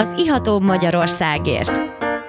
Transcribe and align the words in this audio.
az 0.00 0.14
Ihatóbb 0.16 0.62
Magyarországért. 0.62 1.80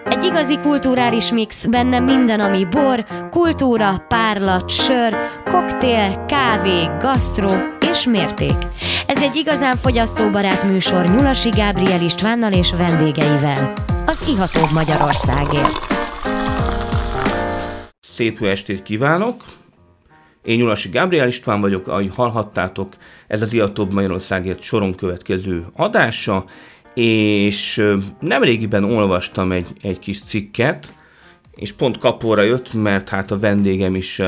Egy 0.03 0.23
igazi 0.23 0.57
kulturális 0.59 1.31
mix, 1.31 1.65
benne 1.65 1.99
minden, 1.99 2.39
ami 2.39 2.65
bor, 2.65 3.05
kultúra, 3.29 4.05
párlat, 4.07 4.69
sör, 4.69 5.15
koktél, 5.45 6.25
kávé, 6.27 6.83
gasztró 6.99 7.49
és 7.91 8.05
mérték. 8.05 8.55
Ez 9.07 9.21
egy 9.21 9.35
igazán 9.35 9.75
fogyasztóbarát 9.75 10.63
műsor 10.63 11.05
Nyulasi 11.05 11.49
Gábriel 11.49 12.01
Istvánnal 12.01 12.51
és 12.51 12.71
vendégeivel. 12.71 13.73
Az 14.05 14.27
Ihatóbb 14.27 14.71
Magyarországért. 14.73 15.87
Szép 17.99 18.37
jó 18.39 18.47
estét 18.47 18.83
kívánok! 18.83 19.43
Én 20.43 20.57
Nyulasi 20.57 20.89
Gábriel 20.89 21.27
István 21.27 21.61
vagyok, 21.61 21.87
ahogy 21.87 22.11
hallhattátok, 22.15 22.93
ez 23.27 23.41
az 23.41 23.53
Ihatóbb 23.53 23.93
Magyarországért 23.93 24.59
soron 24.61 24.95
következő 24.95 25.65
adása, 25.75 26.45
és 26.93 27.83
nemrégiben 28.19 28.83
olvastam 28.83 29.51
egy, 29.51 29.67
egy 29.81 29.99
kis 29.99 30.23
cikket, 30.23 30.93
és 31.55 31.71
pont 31.71 31.97
kapóra 31.97 32.41
jött, 32.41 32.73
mert 32.73 33.09
hát 33.09 33.31
a 33.31 33.39
vendégem 33.39 33.95
is 33.95 34.21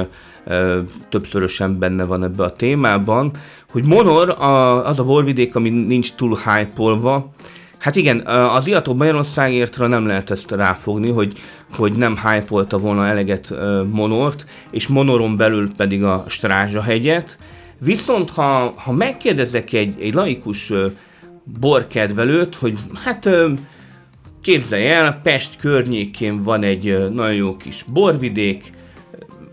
többszörösen 1.10 1.80
benne 1.80 2.04
van 2.04 2.24
ebbe 2.24 2.44
a 2.44 2.56
témában, 2.56 3.32
hogy 3.72 3.86
Monor 3.86 4.30
a, 4.30 4.86
az 4.86 5.00
a 5.00 5.04
borvidék, 5.04 5.56
ami 5.56 5.70
nincs 5.70 6.14
túl 6.14 6.38
hype 6.46 7.24
Hát 7.84 7.96
igen, 7.96 8.20
az 8.28 8.68
Iató 8.68 8.94
Magyarországértra 8.94 9.88
nem 9.88 10.06
lehet 10.06 10.32
ezt 10.32 10.52
ráfogni, 10.52 11.10
hogy, 11.10 11.40
hogy 11.76 11.96
nem 11.96 12.18
hype 12.18 12.78
volna 12.78 13.06
eleget 13.06 13.54
Monort, 13.92 14.46
és 14.72 14.88
Monoron 14.88 15.38
belül 15.38 15.72
pedig 15.76 16.04
a 16.04 16.26
Strázsa 16.28 16.82
hegyet. 16.82 17.38
Viszont 17.80 18.30
ha, 18.30 18.74
ha 18.78 18.92
megkérdezek 18.92 19.74
egy, 19.74 19.96
egy 20.02 20.14
laikus 20.14 20.72
borkedvelőt, 21.44 22.56
hogy 22.56 22.78
hát 22.94 23.30
képzelj 24.42 24.90
el, 24.90 25.20
Pest 25.24 25.58
környékén 25.58 26.44
van 26.44 26.64
egy 26.64 27.12
nagyon 27.12 27.34
jó 27.34 27.58
kis 27.58 27.84
borvidék, 27.84 28.72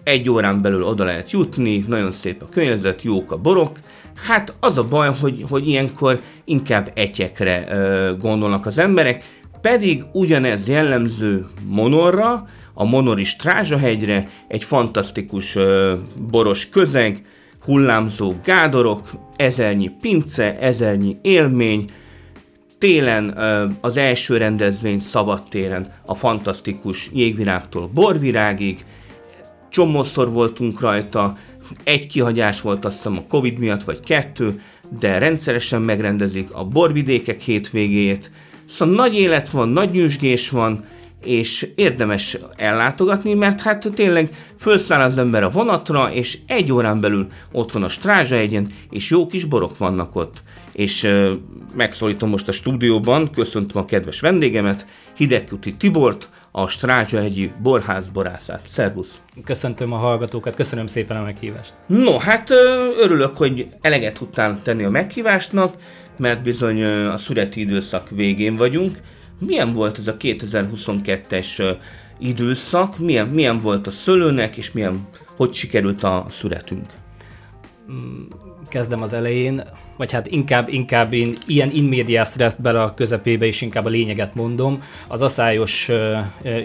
egy 0.05 0.31
órán 0.31 0.63
belül 0.63 0.83
oda 0.83 1.05
lehet 1.05 1.31
jutni, 1.31 1.85
nagyon 1.89 2.11
szép 2.11 2.43
a 2.43 2.49
környezet, 2.51 3.03
jók 3.03 3.33
a 3.33 3.37
borok. 3.37 3.79
Hát 4.27 4.57
az 4.61 4.79
a 4.79 4.85
baj, 4.85 5.15
hogy, 5.21 5.45
hogy 5.49 5.69
ilyenkor 5.69 6.21
inkább 6.45 6.91
egyekre 6.95 7.67
gondolnak 8.21 8.67
az 8.67 8.79
emberek, 8.79 9.25
pedig 9.61 10.05
ugyanez 10.13 10.69
jellemző 10.69 11.47
Monorra, 11.67 12.49
a 12.75 12.85
Monori 12.85 13.25
Strázsahegyre, 13.25 14.29
egy 14.49 14.65
fantasztikus 14.65 15.59
boros 16.31 16.69
közeg, 16.69 17.25
hullámzó 17.65 18.35
gádorok, 18.45 19.11
ezernyi 19.37 19.91
pince, 20.01 20.59
ezernyi 20.59 21.17
élmény, 21.23 21.85
télen 22.79 23.39
az 23.81 23.97
első 23.97 24.37
rendezvény 24.37 25.01
szabadtéren 25.01 25.93
a 26.07 26.15
fantasztikus 26.15 27.11
jégvirágtól 27.13 27.87
borvirágig, 27.95 28.85
csomószor 29.71 30.33
voltunk 30.33 30.81
rajta, 30.81 31.37
egy 31.85 32.07
kihagyás 32.07 32.61
volt 32.61 32.85
azt 32.85 32.97
hiszem 32.97 33.17
a 33.17 33.27
Covid 33.29 33.59
miatt, 33.59 33.85
vagy 33.85 34.01
kettő, 34.01 34.61
de 34.99 35.19
rendszeresen 35.19 35.83
megrendezik 35.83 36.53
a 36.53 36.65
borvidékek 36.65 37.41
hétvégét, 37.41 38.31
szóval 38.69 38.95
nagy 38.95 39.15
élet 39.15 39.51
van, 39.51 39.69
nagy 39.69 39.91
nyüzsgés 39.91 40.51
van, 40.51 40.85
és 41.25 41.69
érdemes 41.75 42.39
ellátogatni, 42.57 43.35
mert 43.35 43.61
hát 43.61 43.91
tényleg 43.95 44.31
felszáll 44.57 45.01
az 45.01 45.19
ember 45.19 45.43
a 45.43 45.49
vonatra, 45.49 46.13
és 46.13 46.39
egy 46.47 46.73
órán 46.73 47.01
belül 47.01 47.27
ott 47.53 47.73
van 47.73 47.83
a 47.83 47.89
Strázsa 47.89 48.35
egyen, 48.35 48.69
és 48.91 49.11
jó 49.11 49.27
kis 49.27 49.45
borok 49.45 49.79
vannak 49.79 50.17
ott. 50.17 50.43
És 50.73 51.05
euh, 51.05 51.33
megszólítom 51.75 52.29
most 52.29 52.49
a 52.49 52.53
stúdióban, 52.53 53.31
köszöntöm 53.31 53.83
a 53.83 53.85
kedves 53.85 54.21
vendégemet, 54.21 54.87
Hidegkuti 55.17 55.77
Tibort, 55.77 56.29
a 56.51 56.69
Strázsa 56.69 57.19
egyi 57.19 57.53
borház 57.63 58.09
borászát. 58.09 58.67
Szervusz! 58.69 59.21
Köszöntöm 59.45 59.93
a 59.93 59.97
hallgatókat, 59.97 60.55
köszönöm 60.55 60.87
szépen 60.87 61.17
a 61.17 61.23
meghívást. 61.23 61.75
No, 61.87 62.19
hát 62.19 62.51
örülök, 63.01 63.37
hogy 63.37 63.67
eleget 63.81 64.15
tudtál 64.15 64.61
tenni 64.63 64.85
a 64.85 64.91
meghívásnak, 64.91 65.75
mert 66.17 66.43
bizony 66.43 66.85
a 66.85 67.17
szüreti 67.17 67.61
időszak 67.61 68.11
végén 68.11 68.57
vagyunk, 68.57 68.99
milyen 69.41 69.73
volt 69.73 69.99
ez 69.99 70.09
a 70.09 70.17
2022-es 70.17 71.77
időszak, 72.19 72.99
milyen, 72.99 73.29
milyen 73.29 73.61
volt 73.61 73.87
a 73.87 73.91
szőlőnek, 73.91 74.57
és 74.57 74.73
milyen, 74.73 75.09
hogy 75.37 75.53
sikerült 75.53 76.03
a 76.03 76.27
szüretünk? 76.31 76.87
Mm, 77.93 78.23
kezdem 78.69 79.03
az 79.03 79.13
elején 79.13 79.63
vagy 80.01 80.13
hát 80.13 80.27
inkább, 80.27 80.69
inkább 80.69 81.13
én 81.13 81.37
ilyen 81.47 81.71
in 81.73 81.85
media 81.85 82.25
bele 82.59 82.83
a 82.83 82.95
közepébe, 82.95 83.47
és 83.47 83.61
inkább 83.61 83.85
a 83.85 83.89
lényeget 83.89 84.35
mondom. 84.35 84.83
Az 85.09 85.23
aszályos 85.23 85.91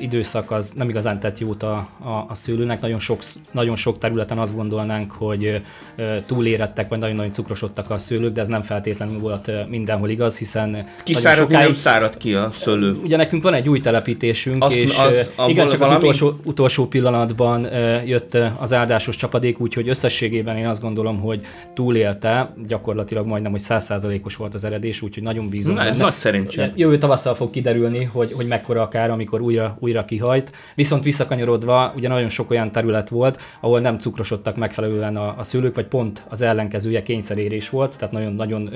időszak 0.02 0.52
az 0.52 0.72
nem 0.76 0.90
igazán 0.90 1.20
tett 1.20 1.40
jót 1.40 1.64
a, 1.64 1.88
a, 2.04 2.26
a 2.28 2.36
szőlőnek. 2.36 2.82
Nagyon 2.82 3.00
sok, 3.00 3.20
nagyon 3.52 3.76
sok 3.76 3.98
területen 3.98 4.38
azt 4.38 4.56
gondolnánk, 4.56 5.12
hogy 5.12 5.62
uh, 5.98 6.06
túlérettek, 6.26 6.90
vagy 6.90 7.00
nagyon-nagyon 7.00 7.32
cukrosodtak 7.32 7.90
a 7.90 7.98
szőlők, 7.98 8.34
de 8.34 8.42
ez 8.42 8.48
nem 8.48 8.62
feltétlenül 8.62 9.20
volt 9.20 9.70
mindenhol 9.70 10.10
igaz, 10.10 10.38
hiszen 10.38 10.86
Kiszárad, 11.04 11.40
sokáig... 11.40 11.66
nem 11.66 11.74
szárad 11.74 12.18
ki 12.18 12.34
a 12.34 12.52
szőlő. 12.52 13.00
Ugye 13.04 13.18
nekünk 13.18 13.44
van 13.44 13.54
egy 13.54 13.70
új 13.70 13.80
telepítésünk, 13.80 14.64
azt, 14.64 14.76
és 14.76 14.98
az, 14.98 15.32
igen, 15.48 15.68
csak 15.68 15.80
valami... 15.80 15.96
az 15.96 16.02
utolsó, 16.02 16.40
utolsó 16.46 16.88
pillanatban 16.88 17.68
jött 18.06 18.38
az 18.60 18.74
áldásos 18.74 19.16
csapadék, 19.16 19.60
úgyhogy 19.60 19.90
összességében 19.90 20.58
én 20.58 20.68
azt 20.68 20.82
gondolom, 20.82 21.20
hogy 21.20 21.42
túlélte 21.74 22.54
gyakorlatilag 22.68 23.25
gyakorlatilag 23.26 23.28
majdnem, 23.28 23.52
hogy 23.52 23.62
százszázalékos 23.62 24.36
volt 24.36 24.54
az 24.54 24.64
eredés, 24.64 25.02
úgyhogy 25.02 25.24
nagyon 25.24 25.50
bízom 25.50 25.76
Na, 25.76 25.84
ez 25.84 25.98
nagy 25.98 26.14
szerencsé. 26.14 26.72
Jövő 26.76 26.98
tavasszal 26.98 27.36
fog 27.36 27.50
kiderülni, 27.50 28.04
hogy, 28.04 28.34
hogy 28.34 28.48
mekkora 28.48 28.82
akár, 28.82 29.10
amikor 29.10 29.42
újra, 29.42 29.78
újra 29.80 30.06
kihajt. 30.06 30.52
Viszont 30.76 31.04
visszakanyarodva, 31.04 31.94
ugye 31.96 32.08
nagyon 32.08 32.30
sok 32.30 32.52
olyan 32.52 32.72
terület 32.72 33.10
volt, 33.10 33.42
ahol 33.60 33.80
nem 33.80 33.98
cukrosodtak 33.98 34.56
megfelelően 34.56 35.16
a, 35.16 35.36
a 35.38 35.44
szülők, 35.44 35.76
vagy 35.76 35.86
pont 35.88 36.24
az 36.30 36.42
ellenkezője 36.42 37.04
kényszerérés 37.04 37.70
volt, 37.70 37.98
tehát 37.98 38.14
nagyon-nagyon 38.14 38.70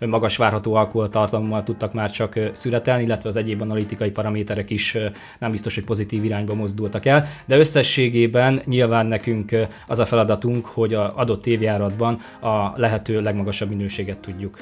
magas 0.00 0.36
várható 0.36 0.74
alkoholtartalommal 0.74 1.62
tudtak 1.62 1.92
már 1.92 2.10
csak 2.10 2.38
születelni, 2.52 3.02
illetve 3.02 3.28
az 3.28 3.36
egyéb 3.36 3.60
analitikai 3.60 4.10
paraméterek 4.10 4.70
is 4.70 4.96
nem 5.38 5.50
biztos, 5.50 5.74
hogy 5.74 5.84
pozitív 5.84 6.24
irányba 6.24 6.54
mozdultak 6.54 7.06
el, 7.06 7.26
de 7.46 7.58
összességében 7.58 8.60
nyilván 8.64 9.06
nekünk 9.06 9.56
az 9.86 9.98
a 9.98 10.06
feladatunk, 10.06 10.66
hogy 10.66 10.94
a 10.94 11.12
adott 11.16 11.46
évjáratban 11.46 12.18
a 12.40 12.72
lehető 12.76 13.20
legmagasabb 13.20 13.68
minőség 13.68 13.95
minőséget 13.96 14.18
tudjuk 14.18 14.58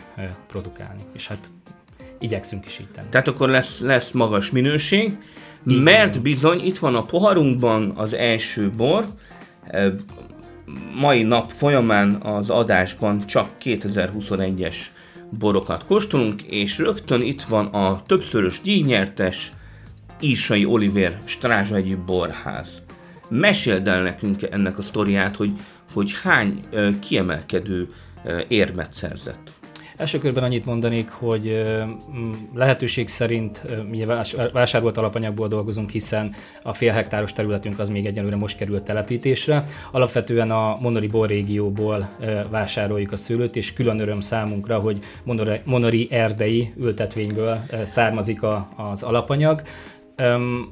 produkálni. 0.46 1.02
És 1.12 1.26
hát 1.26 1.50
igyekszünk 2.18 2.66
is 2.66 2.78
így 2.78 2.90
tenni. 2.90 3.08
Tehát 3.08 3.28
akkor 3.28 3.48
lesz, 3.48 3.78
lesz 3.80 4.10
magas 4.10 4.50
minőség, 4.50 5.18
így 5.66 5.82
mert 5.82 6.14
van. 6.14 6.22
bizony 6.22 6.60
itt 6.60 6.78
van 6.78 6.94
a 6.94 7.02
poharunkban 7.02 7.92
az 7.96 8.12
első 8.12 8.70
bor, 8.70 9.04
mai 10.94 11.22
nap 11.22 11.50
folyamán 11.50 12.14
az 12.14 12.50
adásban 12.50 13.26
csak 13.26 13.48
2021-es 13.62 14.76
borokat 15.30 15.84
kóstolunk, 15.84 16.42
és 16.42 16.78
rögtön 16.78 17.22
itt 17.22 17.42
van 17.42 17.66
a 17.66 18.02
többszörös 18.06 18.60
díjnyertes 18.60 19.52
Ísai 20.20 20.64
Oliver 20.64 21.18
Strázsagyi 21.24 21.94
Borház. 21.94 22.82
Meséld 23.28 23.88
el 23.88 24.02
nekünk 24.02 24.42
ennek 24.42 24.78
a 24.78 24.82
sztoriát, 24.82 25.36
hogy, 25.36 25.52
hogy 25.92 26.12
hány 26.22 26.58
kiemelkedő 27.00 27.88
érmet 28.48 28.92
szerzett. 28.92 29.52
Első 29.96 30.18
körben 30.18 30.44
annyit 30.44 30.64
mondanék, 30.64 31.10
hogy 31.10 31.64
lehetőség 32.54 33.08
szerint 33.08 33.62
mi 33.90 34.04
vásárolt 34.52 34.96
alapanyagból 34.96 35.48
dolgozunk, 35.48 35.90
hiszen 35.90 36.34
a 36.62 36.72
fél 36.72 36.92
hektáros 36.92 37.32
területünk 37.32 37.78
az 37.78 37.88
még 37.88 38.06
egyelőre 38.06 38.36
most 38.36 38.56
került 38.56 38.82
telepítésre. 38.82 39.62
Alapvetően 39.90 40.50
a 40.50 40.76
Monori 40.80 41.06
borrégióból 41.06 42.10
vásároljuk 42.50 43.12
a 43.12 43.16
szőlőt, 43.16 43.56
és 43.56 43.72
külön 43.72 44.00
öröm 44.00 44.20
számunkra, 44.20 44.78
hogy 44.78 44.98
Monori 45.64 46.08
erdei 46.10 46.72
ültetvényből 46.76 47.58
származik 47.84 48.40
az 48.76 49.02
alapanyag. 49.02 49.62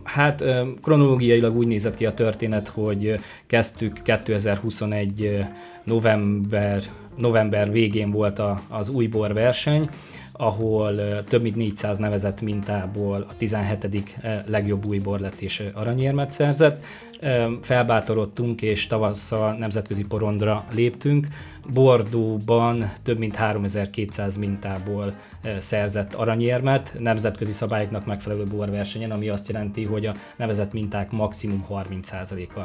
Hát 0.04 0.44
kronológiailag 0.82 1.56
úgy 1.56 1.66
nézett 1.66 1.96
ki 1.96 2.06
a 2.06 2.14
történet, 2.14 2.68
hogy 2.68 3.18
kezdtük 3.46 4.02
2021 4.02 5.44
november 5.84 6.82
november 7.16 7.72
végén 7.72 8.10
volt 8.10 8.38
a, 8.38 8.62
az 8.68 8.88
új 8.88 9.06
bor 9.06 9.32
verseny, 9.32 9.88
ahol 10.32 11.24
több 11.24 11.42
mint 11.42 11.56
400 11.56 11.98
nevezett 11.98 12.40
mintából 12.40 13.26
a 13.28 13.36
17. 13.36 14.16
legjobb 14.46 14.86
újbor 14.86 15.20
lett 15.20 15.40
és 15.40 15.62
aranyérmet 15.74 16.30
szerzett. 16.30 16.84
Felbátorodtunk 17.60 18.62
és 18.62 18.86
tavasszal 18.86 19.52
nemzetközi 19.52 20.04
porondra 20.04 20.64
léptünk. 20.70 21.26
Bordóban 21.72 22.92
több 23.02 23.18
mint 23.18 23.36
3200 23.36 24.36
mintából 24.36 25.12
szerzett 25.58 26.14
aranyérmet, 26.14 26.94
nemzetközi 26.98 27.52
szabályoknak 27.52 28.06
megfelelő 28.06 28.42
borversenyen, 28.44 29.10
ami 29.10 29.28
azt 29.28 29.48
jelenti, 29.48 29.84
hogy 29.84 30.06
a 30.06 30.14
nevezett 30.36 30.72
minták 30.72 31.10
maximum 31.10 31.66
30%-a 31.70 32.60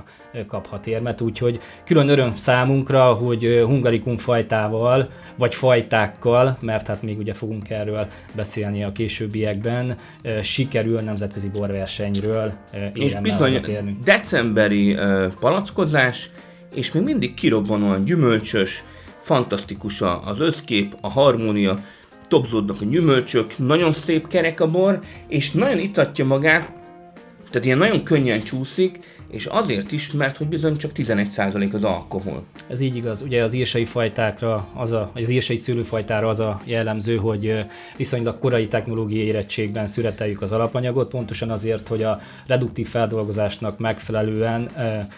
kaphat 0.47 0.87
érmet, 0.87 1.21
úgyhogy 1.21 1.59
külön 1.85 2.09
öröm 2.09 2.35
számunkra, 2.35 3.13
hogy 3.13 3.61
hungarikum 3.65 4.17
fajtával, 4.17 5.09
vagy 5.37 5.55
fajtákkal, 5.55 6.57
mert 6.61 6.87
hát 6.87 7.01
még 7.01 7.17
ugye 7.17 7.33
fogunk 7.33 7.66
fogunk 7.67 7.69
erről 7.69 8.07
beszélni 8.35 8.83
a 8.83 8.91
későbbiekben. 8.91 9.97
Sikerül 10.41 11.01
nemzetközi 11.01 11.49
borversenyről 11.49 12.53
És 12.93 13.15
bizony 13.15 13.61
decemberi 14.03 14.97
palackozás, 15.39 16.29
és 16.75 16.91
még 16.91 17.03
mindig 17.03 17.33
kirobbanóan 17.33 18.03
gyümölcsös, 18.03 18.83
fantasztikus 19.19 20.01
az 20.01 20.39
összkép, 20.39 20.95
a 21.01 21.09
harmónia, 21.09 21.79
topzódnak 22.27 22.81
a 22.81 22.85
gyümölcsök, 22.85 23.57
nagyon 23.57 23.93
szép 23.93 24.27
kerek 24.27 24.59
a 24.59 24.67
bor, 24.67 24.99
és 25.27 25.51
nagyon 25.51 25.79
itatja 25.79 26.25
magát, 26.25 26.73
tehát 27.49 27.65
ilyen 27.65 27.77
nagyon 27.77 28.03
könnyen 28.03 28.43
csúszik, 28.43 28.99
és 29.31 29.45
azért 29.45 29.91
is, 29.91 30.11
mert 30.11 30.37
hogy 30.37 30.47
bizony 30.47 30.77
csak 30.77 30.91
11% 30.95 31.73
az 31.73 31.83
alkohol. 31.83 32.43
Ez 32.67 32.79
így 32.79 32.95
igaz. 32.95 33.21
Ugye 33.21 33.43
az 33.43 33.53
írsai 33.53 33.85
fajtákra, 33.85 34.67
az 34.73 34.91
a, 34.91 35.11
az 35.13 35.29
írsai 35.29 35.55
szőlőfajtára 35.55 36.27
az 36.27 36.39
a 36.39 36.61
jellemző, 36.63 37.15
hogy 37.15 37.65
viszonylag 37.97 38.39
korai 38.39 38.67
technológiai 38.67 39.25
érettségben 39.25 39.87
szüreteljük 39.87 40.41
az 40.41 40.51
alapanyagot, 40.51 41.09
pontosan 41.09 41.49
azért, 41.49 41.87
hogy 41.87 42.03
a 42.03 42.19
reduktív 42.47 42.87
feldolgozásnak 42.87 43.77
megfelelően 43.77 44.69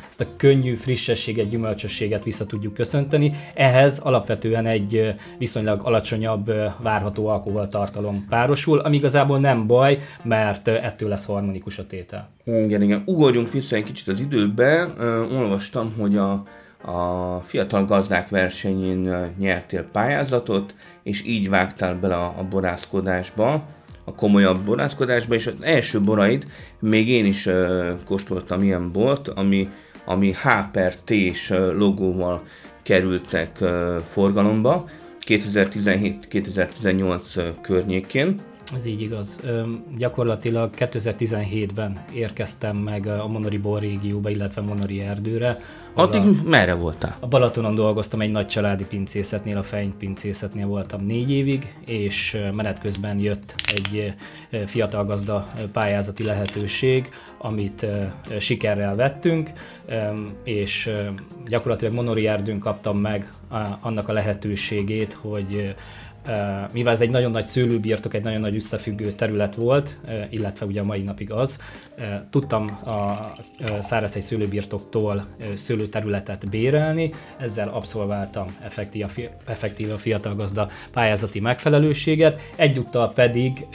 ezt 0.10 0.22
a 0.22 0.26
könnyű 0.38 0.76
frissességet, 0.76 1.50
gyümölcsösséget 1.50 2.24
vissza 2.24 2.46
tudjuk 2.46 2.74
köszönteni. 2.74 3.34
Ehhez 3.54 4.00
alapvetően 4.00 4.66
egy 4.66 5.14
viszonylag 5.38 5.82
alacsonyabb 5.84 6.52
várható 6.82 7.28
alkoholtartalom 7.28 8.26
párosul, 8.30 8.80
ami 8.80 8.96
igazából 8.96 9.40
nem 9.40 9.68
baj, 9.68 10.00
mert 10.24 10.68
ettől 10.68 11.10
lesz 11.10 11.26
harmonikus 11.26 11.78
a 11.78 11.88
tétel. 11.88 12.30
Igen, 12.46 12.82
igen. 12.82 13.02
Ugorjunk 13.06 13.52
vissza 13.52 13.76
egy 13.76 13.84
kicsit 13.84 13.99
az 14.07 14.19
időbe. 14.19 14.88
Olvastam, 15.31 15.94
hogy 15.98 16.18
a, 16.18 16.44
a 16.81 17.40
fiatal 17.42 17.86
gazdák 17.86 18.30
versenyén 18.30 19.34
nyertél 19.38 19.84
pályázatot, 19.92 20.75
és 21.04 21.25
így 21.25 21.50
vágtál 21.50 21.96
bele 21.96 22.16
a, 22.16 22.34
a 22.38 22.44
borászkodásba, 22.50 23.63
a 24.04 24.16
komolyabb 24.16 24.60
borászkodásba, 24.60 25.36
és 25.36 25.48
az 25.48 25.62
első 25.62 26.01
boraid, 26.01 26.46
még 26.80 27.10
én 27.10 27.25
is 27.25 27.46
uh, 27.46 27.90
kóstoltam 28.06 28.63
ilyen 28.63 28.92
bort, 28.92 29.28
ami, 29.28 29.69
ami 30.06 30.31
H 30.31 30.48
per 30.72 30.95
T-s 30.95 31.54
logóval 31.74 32.42
kerültek 32.84 33.63
forgalomba 34.04 34.90
2017-2018 35.25 37.54
környékén. 37.62 38.40
Ez 38.75 38.86
így 38.86 39.01
igaz. 39.01 39.38
Ö, 39.44 39.62
gyakorlatilag 39.98 40.69
2017-ben 40.77 42.06
érkeztem 42.13 42.77
meg 42.77 43.07
a 43.07 43.27
Monori 43.27 43.57
Bor 43.57 43.80
régióba, 43.80 44.30
illetve 44.30 44.62
Monori 44.62 45.00
erdőre. 45.00 45.60
Addig 45.94 46.21
a, 46.21 46.50
merre 46.50 46.74
voltál? 46.74 47.16
A 47.19 47.27
Balatonon 47.27 47.75
dolgoztam 47.75 48.21
egy 48.21 48.31
nagy 48.31 48.48
családi 48.48 48.86
pincészetnél, 48.86 49.57
a 49.57 49.75
pincészetnél 49.98 50.68
voltam 50.68 51.06
négy 51.06 51.31
évig, 51.31 51.75
és 51.86 52.38
menet 52.56 52.80
közben 52.80 53.19
jött 53.19 53.56
egy 53.75 54.13
fiatal 54.66 55.06
gazda 55.06 55.48
pályázati 55.71 56.24
lehetőség, 56.24 57.10
amit 57.38 57.86
sikerrel 58.39 58.95
vettünk, 58.95 59.51
és 60.44 60.89
gyakorlatilag 61.48 61.94
Monori 61.94 62.27
erdőn 62.27 62.60
kaptam 62.60 62.98
meg 62.98 63.30
annak 63.81 64.07
a 64.07 64.13
lehetőségét, 64.13 65.13
hogy 65.13 65.75
mivel 66.74 66.94
ez 66.94 67.01
egy 67.01 67.10
nagyon 67.10 67.31
nagy 67.31 67.44
szőlőbirtok, 67.44 68.13
egy 68.13 68.24
nagyon 68.24 68.39
nagy 68.42 68.56
összefüggő 68.56 69.12
terület 69.12 69.56
volt, 69.56 70.00
illetve 70.30 70.66
ugye 70.66 70.81
a 70.81 70.83
mai 70.83 71.01
napig 71.01 71.31
az, 71.31 71.60
tudtam 72.30 72.66
a 72.86 73.31
szárazhegy 73.81 74.21
szőlőbirtoktól 74.21 75.25
szőlőterületet 75.54 76.50
bérelni, 76.50 77.13
ezzel 77.38 77.69
abszolváltam 77.69 78.56
effektív, 78.62 79.06
effektív 79.45 79.92
a 79.92 79.98
fiatal 79.98 80.36
gazda 80.36 80.68
pályázati 80.92 81.39
megfelelőséget, 81.39 82.39
egyúttal 82.56 83.13
pedig 83.13 83.66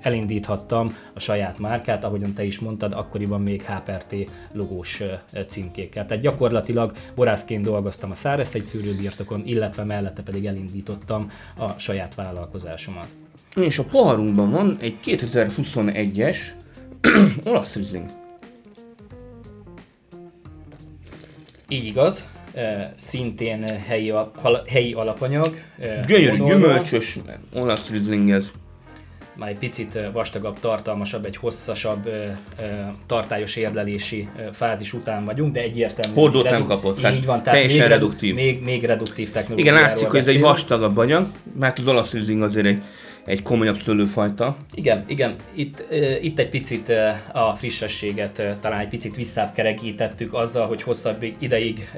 elindíthattam 0.00 0.96
a 1.14 1.20
saját 1.20 1.58
márkát, 1.58 2.04
ahogyan 2.04 2.34
te 2.34 2.44
is 2.44 2.58
mondtad, 2.58 2.92
akkoriban 2.92 3.40
még 3.40 3.62
HPRT 3.62 4.14
logós 4.52 5.02
címkékkel. 5.46 6.06
Tehát 6.06 6.22
gyakorlatilag 6.22 6.92
borászként 7.14 7.64
dolgoztam 7.64 8.10
a 8.10 8.14
szárazhegy 8.14 8.62
szőlőbirtokon, 8.62 9.42
illetve 9.44 9.84
mellette 9.84 10.22
pedig 10.22 10.46
elindítottam 10.46 11.30
a 11.56 11.75
saját 11.78 12.14
vállalkozásomat. 12.14 13.06
És 13.54 13.78
a 13.78 13.84
poharunkban 13.84 14.50
van 14.50 14.76
egy 14.80 14.96
2021-es 15.04 16.36
olasz 17.44 17.74
rizling. 17.74 18.10
Így 21.68 21.84
igaz, 21.84 22.28
szintén 22.94 23.62
helyi, 23.62 24.12
helyi 24.66 24.92
alapanyag. 24.92 25.54
Gyönyörű, 26.06 26.42
gyümölcsös 26.42 27.18
olasz 27.54 27.90
rizling 27.90 28.30
ez 28.30 28.50
már 29.38 29.48
egy 29.48 29.58
picit 29.58 29.98
vastagabb, 30.12 30.60
tartalmasabb, 30.60 31.24
egy 31.24 31.36
hosszasabb 31.36 32.10
tartályos 33.06 33.56
érlelési 33.56 34.28
fázis 34.52 34.92
után 34.92 35.24
vagyunk, 35.24 35.52
de 35.52 35.60
egyértelmű. 35.60 36.14
Hordót 36.14 36.44
redu- 36.44 36.58
nem 36.58 36.68
kapott, 36.68 36.98
így 36.98 37.24
van, 37.24 37.42
tehát 37.42 37.58
teljesen 37.58 37.80
még 37.80 37.88
reduktív. 37.88 38.34
Még, 38.34 38.62
még 38.62 38.84
reduktív 38.84 39.30
technológia. 39.30 39.72
Igen, 39.72 39.82
látszik, 39.82 40.08
hogy 40.08 40.18
ez 40.18 40.28
egy 40.28 40.40
vastagabb 40.40 40.96
anyag, 40.96 41.26
mert 41.58 41.78
az 41.78 41.86
olasz 41.86 42.14
azért 42.40 42.66
egy 42.66 42.82
egy 43.26 43.42
komolyabb 43.42 43.78
szőlőfajta. 43.84 44.56
Igen, 44.74 45.02
igen. 45.06 45.34
Itt, 45.54 45.84
itt 46.22 46.38
egy 46.38 46.48
picit 46.48 46.92
a 47.32 47.54
frissességet 47.56 48.42
talán 48.60 48.80
egy 48.80 48.88
picit 48.88 49.16
visszább 49.16 49.52
kerekítettük 49.52 50.34
azzal, 50.34 50.66
hogy 50.66 50.82
hosszabb 50.82 51.24
ideig 51.38 51.88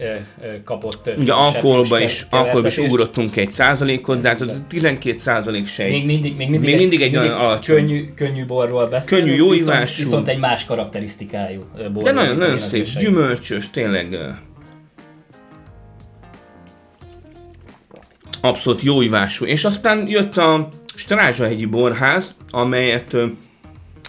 kapott 0.65 1.11
Ugye 1.17 1.33
alkoholba 1.33 2.01
is, 2.01 2.27
alkoholba 2.31 2.69
is 2.69 2.79
ugrottunk 2.79 3.37
egy 3.37 3.51
százalékot, 3.51 4.21
de 4.21 4.29
hát 4.29 4.41
az 4.41 4.63
12 4.69 5.19
százalék 5.19 5.67
sej. 5.67 5.91
Még 5.91 6.07
mindig, 6.07 6.37
még 6.37 6.49
mindig, 6.49 6.69
még 6.69 6.79
mindig 6.79 7.01
egy, 7.01 7.13
mindig 7.13 7.31
egy 7.31 7.37
alacsony. 7.37 7.77
Könnyű, 7.77 8.13
könnyű 8.15 8.47
borról 8.47 8.87
beszélünk, 8.87 9.27
könnyű, 9.27 9.39
jó 9.39 9.51
viszont, 9.51 9.77
ivású. 9.77 10.03
viszont 10.03 10.29
egy 10.29 10.39
más 10.39 10.65
karakterisztikájú 10.65 11.61
borról. 11.77 12.03
De 12.03 12.13
nagyon, 12.13 12.37
nagyon 12.37 12.59
szép, 12.59 12.87
gyümölcsös, 12.99 13.71
tényleg 13.71 14.19
abszolút 18.41 18.83
jó 18.83 19.01
ivású. 19.01 19.45
És 19.45 19.65
aztán 19.65 20.09
jött 20.09 20.37
a 20.37 20.69
Strázsahegyi 20.99 21.67
Borház, 21.67 22.35
amelyet 22.51 23.17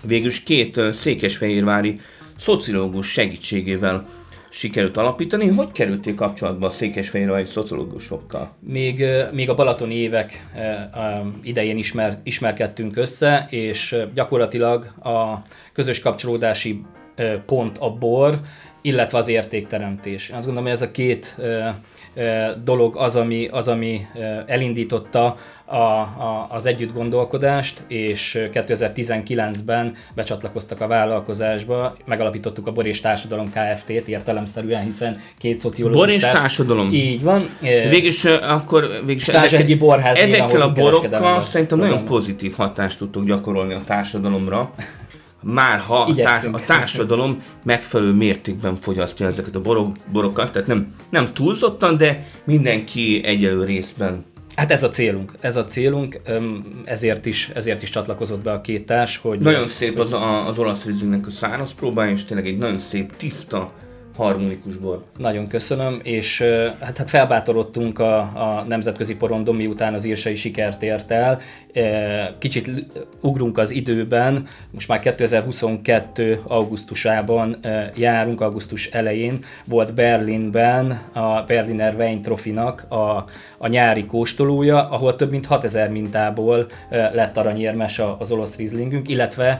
végül 0.03 0.27
is 0.27 0.44
két 0.44 0.80
székesfehérvári 0.94 2.00
szociológus 2.38 3.12
segítségével 3.12 4.07
sikerült 4.50 4.97
alapítani. 4.97 5.47
Hogy 5.47 5.71
kerültél 5.71 6.15
kapcsolatba 6.15 6.68
a 6.68 6.69
székesfehérvári 6.69 7.45
szociológusokkal? 7.45 8.56
Még, 8.59 9.06
még 9.31 9.50
a 9.50 9.53
Balaton 9.53 9.91
évek 9.91 10.45
idején 11.44 11.77
ismer, 11.77 12.19
ismerkedtünk 12.24 12.97
össze, 12.97 13.47
és 13.50 13.95
gyakorlatilag 14.13 14.86
a 15.03 15.41
közös 15.74 16.00
kapcsolódási 16.00 16.81
pont 17.46 17.77
a 17.77 17.89
bor, 17.89 18.39
illetve 18.81 19.17
az 19.17 19.27
értékteremtés. 19.27 20.29
Azt 20.29 20.45
gondolom, 20.45 20.63
hogy 20.63 20.71
ez 20.71 20.81
a 20.81 20.91
két 20.91 21.36
ö, 21.38 21.67
ö, 22.13 22.48
dolog 22.63 22.95
az, 22.98 23.15
ami, 23.15 23.48
az, 23.51 23.67
ami 23.67 24.07
elindította 24.45 25.36
a, 25.65 25.75
a, 25.75 26.48
az 26.50 26.65
együtt 26.65 26.93
gondolkodást, 26.93 27.83
és 27.88 28.38
2019-ben 28.53 29.95
becsatlakoztak 30.15 30.81
a 30.81 30.88
vállalkozásba, 30.88 31.95
megalapítottuk 32.05 32.67
a 32.67 32.71
Bor 32.71 32.86
és 32.86 33.00
Társadalom 33.00 33.51
Kft-t 33.51 34.07
értelemszerűen, 34.07 34.83
hiszen 34.83 35.21
két 35.38 35.57
szociológus... 35.57 36.00
Bor 36.00 36.09
és 36.09 36.21
társ... 36.21 36.39
Társadalom. 36.39 36.93
Így 36.93 37.24
van. 37.24 37.50
Végülis 37.62 38.25
akkor... 38.25 38.88
Végülis 39.05 39.27
ezek, 39.27 39.77
borház 39.77 40.17
ezekkel 40.17 40.62
a 40.62 40.71
borokkal 40.71 41.43
szerintem 41.43 41.79
nagyon 41.79 42.05
pozitív 42.05 42.53
hatást 42.55 42.98
tudtuk 42.98 43.25
gyakorolni 43.25 43.74
a 43.74 43.81
társadalomra 43.86 44.74
már 45.43 45.79
ha 45.79 46.01
a, 46.01 46.15
társ, 46.15 46.43
a 46.43 46.60
társadalom 46.65 47.43
megfelelő 47.63 48.13
mértékben 48.13 48.75
fogyasztja 48.75 49.27
ezeket 49.27 49.55
a 49.55 49.62
borok, 49.62 49.96
borokat, 50.12 50.51
tehát 50.51 50.67
nem, 50.67 50.93
nem 51.10 51.34
túlzottan, 51.34 51.98
de 51.98 52.27
mindenki 52.43 53.22
egyelő 53.24 53.63
részben. 53.63 54.25
Hát 54.55 54.72
ez 54.72 54.84
a 54.84 54.89
célunk, 54.89 55.34
ez 55.39 55.55
a 55.55 55.65
célunk, 55.65 56.22
ezért 56.84 57.25
is, 57.25 57.50
ezért 57.53 57.81
is 57.81 57.89
csatlakozott 57.89 58.43
be 58.43 58.51
a 58.51 58.62
két 58.62 58.86
társ, 58.86 59.17
hogy... 59.17 59.41
Nagyon 59.41 59.67
szép 59.67 60.00
az, 60.00 60.13
a, 60.13 60.48
az 60.48 60.58
olasz 60.58 60.86
rizingnek 60.86 61.27
a 61.27 61.31
száraz 61.31 61.74
próbája, 61.74 62.12
és 62.12 62.25
tényleg 62.25 62.48
egy 62.48 62.58
nagyon 62.58 62.79
szép, 62.79 63.15
tiszta, 63.17 63.72
harmonikus 64.19 64.75
bor. 64.75 65.03
Nagyon 65.17 65.47
köszönöm, 65.47 65.99
és 66.03 66.41
hát, 66.79 66.97
hát 66.97 67.09
felbátorodtunk 67.09 67.99
a, 67.99 68.17
a 68.17 68.65
nemzetközi 68.67 69.15
porondon, 69.15 69.55
miután 69.55 69.93
az 69.93 70.05
írsai 70.05 70.35
sikert 70.35 70.83
ért 70.83 71.11
el. 71.11 71.39
Kicsit 72.38 72.71
ugrunk 73.21 73.57
az 73.57 73.71
időben, 73.71 74.47
most 74.71 74.88
már 74.88 74.99
2022. 74.99 76.41
augusztusában 76.47 77.57
járunk, 77.95 78.41
augusztus 78.41 78.88
elején 78.88 79.43
volt 79.65 79.93
Berlinben 79.93 80.91
a 81.13 81.41
Berliner 81.41 81.95
Wein 81.95 82.21
Trophy-nak 82.21 82.85
a, 82.89 83.25
a 83.57 83.67
nyári 83.67 84.05
kóstolója, 84.05 84.89
ahol 84.89 85.15
több 85.15 85.31
mint 85.31 85.45
6000 85.45 85.89
mintából 85.89 86.67
lett 86.89 87.38
aranyérmes 87.38 88.01
az 88.17 88.31
olasz 88.31 88.55
rizlingünk, 88.55 89.09
illetve 89.09 89.59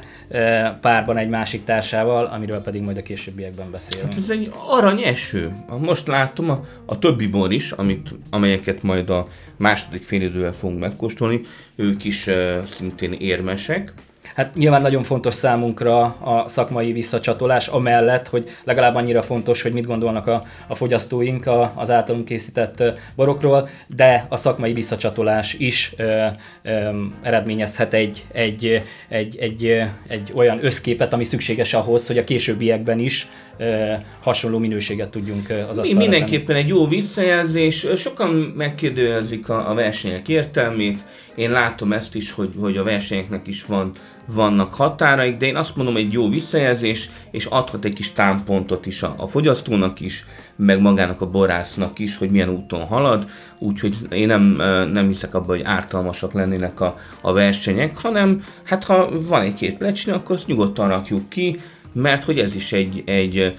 párban 0.81 1.17
egy 1.17 1.29
másik 1.29 1.63
társával, 1.63 2.25
amiről 2.25 2.61
pedig 2.61 2.81
majd 2.81 2.97
a 2.97 3.01
későbbiekben 3.01 3.71
beszélünk. 3.71 4.09
Hát 4.09 4.21
ez 4.21 4.29
egy 4.29 4.49
egy 4.50 4.60
aranyeső. 4.68 5.51
Most 5.79 6.08
látom 6.08 6.50
a, 6.50 6.60
a 6.86 7.00
többi 7.00 7.27
bor 7.27 7.51
is, 7.51 7.72
amit, 7.72 8.10
amelyeket 8.29 8.84
majd 8.84 9.10
a 9.10 9.27
második 9.58 10.03
félidővel 10.03 10.53
fogunk 10.53 10.79
megkóstolni, 10.79 11.41
ők 11.75 12.03
is 12.03 12.27
uh, 12.27 12.63
szintén 12.63 13.12
érmesek. 13.12 13.94
Hát 14.39 14.55
nyilván 14.55 14.81
nagyon 14.81 15.03
fontos 15.03 15.34
számunkra 15.34 16.03
a 16.03 16.43
szakmai 16.48 16.91
visszacsatolás, 16.91 17.67
amellett, 17.67 18.27
hogy 18.27 18.50
legalább 18.63 18.96
annyira 18.96 19.22
fontos, 19.22 19.62
hogy 19.62 19.72
mit 19.74 19.86
gondolnak 19.86 20.27
a, 20.27 20.43
a 20.67 20.75
fogyasztóink 20.75 21.46
a, 21.46 21.72
az 21.75 21.91
általunk 21.91 22.25
készített 22.25 22.84
borokról, 23.15 23.69
de 23.96 24.25
a 24.29 24.38
szakmai 24.38 24.74
visszacsatolás 24.74 25.53
is 25.53 25.93
ö, 25.98 26.25
ö, 26.63 26.89
eredményezhet 27.22 27.93
egy, 27.93 28.25
egy, 28.31 28.81
egy, 29.10 29.38
egy, 29.38 29.65
egy 30.08 30.31
olyan 30.36 30.65
összképet, 30.65 31.13
ami 31.13 31.24
szükséges 31.24 31.74
ahhoz, 31.74 32.08
hogy 32.08 32.17
a 32.17 32.24
későbbiekben 32.24 33.00
is 33.00 33.27
ö, 33.58 33.93
hasonló 34.22 34.58
minőséget 34.58 35.10
tudjunk 35.10 35.50
az 35.69 35.77
asztalra 35.77 36.00
Mindenképpen 36.00 36.55
egy 36.55 36.67
jó 36.67 36.88
visszajelzés. 36.88 37.88
Sokan 37.96 38.29
megkérdőjelezik 38.58 39.50
a, 39.50 39.69
a 39.69 39.74
versenyek 39.74 40.27
értelmét. 40.27 41.03
Én 41.39 41.51
látom 41.51 41.93
ezt 41.93 42.15
is, 42.15 42.31
hogy, 42.31 42.53
hogy 42.60 42.77
a 42.77 42.84
versenyeknek 42.84 43.48
is 43.48 43.65
van 43.65 43.91
vannak 44.25 44.74
határaik, 44.74 45.38
de 45.38 45.46
én 45.46 45.55
azt 45.55 45.75
mondom, 45.75 45.96
egy 45.96 46.13
jó 46.13 46.29
visszajelzés, 46.29 47.10
és 47.31 47.46
adhat 47.46 47.86
egy 47.86 47.93
kis 47.93 48.12
támpontot 48.12 48.86
is 48.86 49.03
a, 49.03 49.13
a 49.17 49.27
fogyasztónak 49.27 50.00
is, 50.00 50.25
meg 50.55 50.81
magának 50.81 51.22
a 51.22 51.29
borásznak 51.29 52.00
is, 52.00 52.17
hogy 52.17 52.31
milyen 52.31 52.50
úton 52.50 52.86
halad, 52.86 53.29
úgyhogy 53.60 53.96
én 54.12 54.27
nem, 54.27 54.43
nem 54.91 55.08
hiszek 55.08 55.36
abban, 55.36 55.48
hogy 55.48 55.62
ártalmasak 55.63 56.34
lennének 56.34 56.79
a, 56.79 56.98
a 57.22 57.34
versenyek, 57.34 57.98
hanem 57.98 58.43
hát 58.63 58.84
ha 58.84 59.10
van 59.27 59.41
egy-két 59.41 59.77
plecsni, 59.77 60.12
akkor 60.12 60.36
azt 60.36 60.48
nyugodtan 60.48 60.88
rakjuk 60.88 61.29
ki, 61.29 61.60
mert 61.93 62.24
hogy 62.24 62.39
ez 62.39 62.55
is 62.55 62.72
egy, 62.72 63.03
egy 63.05 63.58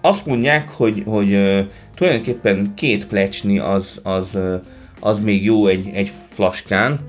azt 0.00 0.26
mondják, 0.26 0.68
hogy, 0.68 1.02
hogy 1.06 1.28
tulajdonképpen 1.94 2.74
két 2.74 3.06
plecsni 3.06 3.58
az, 3.58 4.00
az, 4.02 4.38
az 5.00 5.18
még 5.18 5.44
jó 5.44 5.66
egy, 5.66 5.90
egy 5.94 6.10
flaskán, 6.30 7.00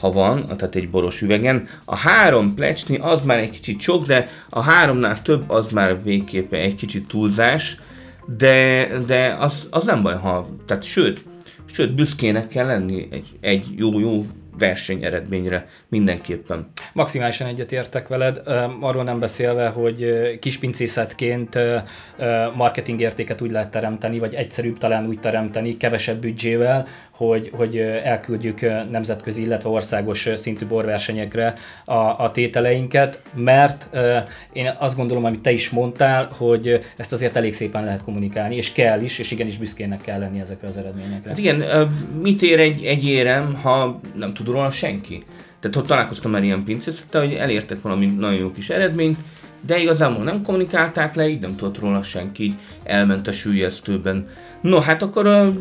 ha 0.00 0.12
van, 0.12 0.44
tehát 0.44 0.74
egy 0.74 0.90
boros 0.90 1.22
üvegen. 1.22 1.68
A 1.84 1.96
három 1.96 2.54
plecsni 2.54 2.96
az 2.96 3.20
már 3.22 3.38
egy 3.38 3.50
kicsit 3.50 3.80
sok, 3.80 4.06
de 4.06 4.28
a 4.50 4.60
háromnál 4.60 5.22
több 5.22 5.50
az 5.50 5.66
már 5.68 6.02
végképp 6.02 6.52
egy 6.52 6.74
kicsit 6.74 7.08
túlzás, 7.08 7.78
de, 8.38 8.88
de 9.06 9.36
az, 9.40 9.68
az 9.70 9.84
nem 9.84 10.02
baj, 10.02 10.16
ha, 10.16 10.48
tehát 10.66 10.82
sőt, 10.82 11.24
sőt, 11.72 11.94
büszkének 11.94 12.48
kell 12.48 12.66
lenni 12.66 13.08
egy, 13.10 13.28
egy 13.40 13.64
jó, 13.76 13.98
jó 13.98 14.26
verseny 14.58 15.04
eredményre 15.04 15.66
mindenképpen. 15.88 16.70
Maximálisan 16.92 17.46
egyetértek 17.46 18.08
veled, 18.08 18.40
arról 18.80 19.04
nem 19.04 19.18
beszélve, 19.18 19.68
hogy 19.68 20.10
kispincészetként 20.40 21.58
marketing 22.54 23.00
értéket 23.00 23.40
úgy 23.40 23.50
lehet 23.50 23.70
teremteni, 23.70 24.18
vagy 24.18 24.34
egyszerűbb 24.34 24.78
talán 24.78 25.06
úgy 25.06 25.20
teremteni, 25.20 25.76
kevesebb 25.76 26.20
büdzsével, 26.20 26.86
hogy, 27.10 27.50
hogy 27.52 27.76
elküldjük 28.04 28.60
nemzetközi, 28.90 29.42
illetve 29.42 29.68
országos 29.68 30.28
szintű 30.34 30.66
borversenyekre 30.66 31.54
a, 31.84 31.94
a 31.94 32.30
tételeinket, 32.30 33.22
mert 33.34 33.88
én 34.52 34.72
azt 34.78 34.96
gondolom, 34.96 35.24
amit 35.24 35.40
te 35.40 35.50
is 35.50 35.70
mondtál, 35.70 36.28
hogy 36.36 36.80
ezt 36.96 37.12
azért 37.12 37.36
elég 37.36 37.54
szépen 37.54 37.84
lehet 37.84 38.02
kommunikálni, 38.02 38.56
és 38.56 38.72
kell 38.72 39.00
is, 39.00 39.18
és 39.18 39.30
igenis 39.30 39.58
büszkének 39.58 40.00
kell 40.00 40.18
lenni 40.18 40.40
ezekre 40.40 40.68
az 40.68 40.76
eredményekre. 40.76 41.28
Hát 41.28 41.38
igen, 41.38 41.64
mit 42.22 42.42
ér 42.42 42.60
egy, 42.60 42.84
egy 42.84 43.06
érem, 43.06 43.54
ha 43.54 44.00
nem 44.14 44.34
tud 44.46 44.54
róla 44.54 44.70
senki? 44.70 45.24
Tehát 45.60 45.76
ott 45.76 45.86
találkoztam 45.86 46.30
már 46.30 46.44
ilyen 46.44 46.64
pincészettel, 46.64 47.24
hogy 47.24 47.34
elértek 47.34 47.80
valami 47.80 48.06
nagyon 48.06 48.38
jó 48.38 48.52
kis 48.52 48.70
eredményt, 48.70 49.18
de 49.60 49.78
igazából 49.78 50.24
nem 50.24 50.42
kommunikálták 50.42 51.14
le, 51.14 51.28
így 51.28 51.40
nem 51.40 51.56
tudott 51.56 51.78
róla 51.78 52.02
senki, 52.02 52.42
így 52.42 52.54
elment 52.84 53.28
a 53.28 53.32
sülyeztőben. 53.32 54.28
No, 54.60 54.80
hát 54.80 55.02
akkor 55.02 55.52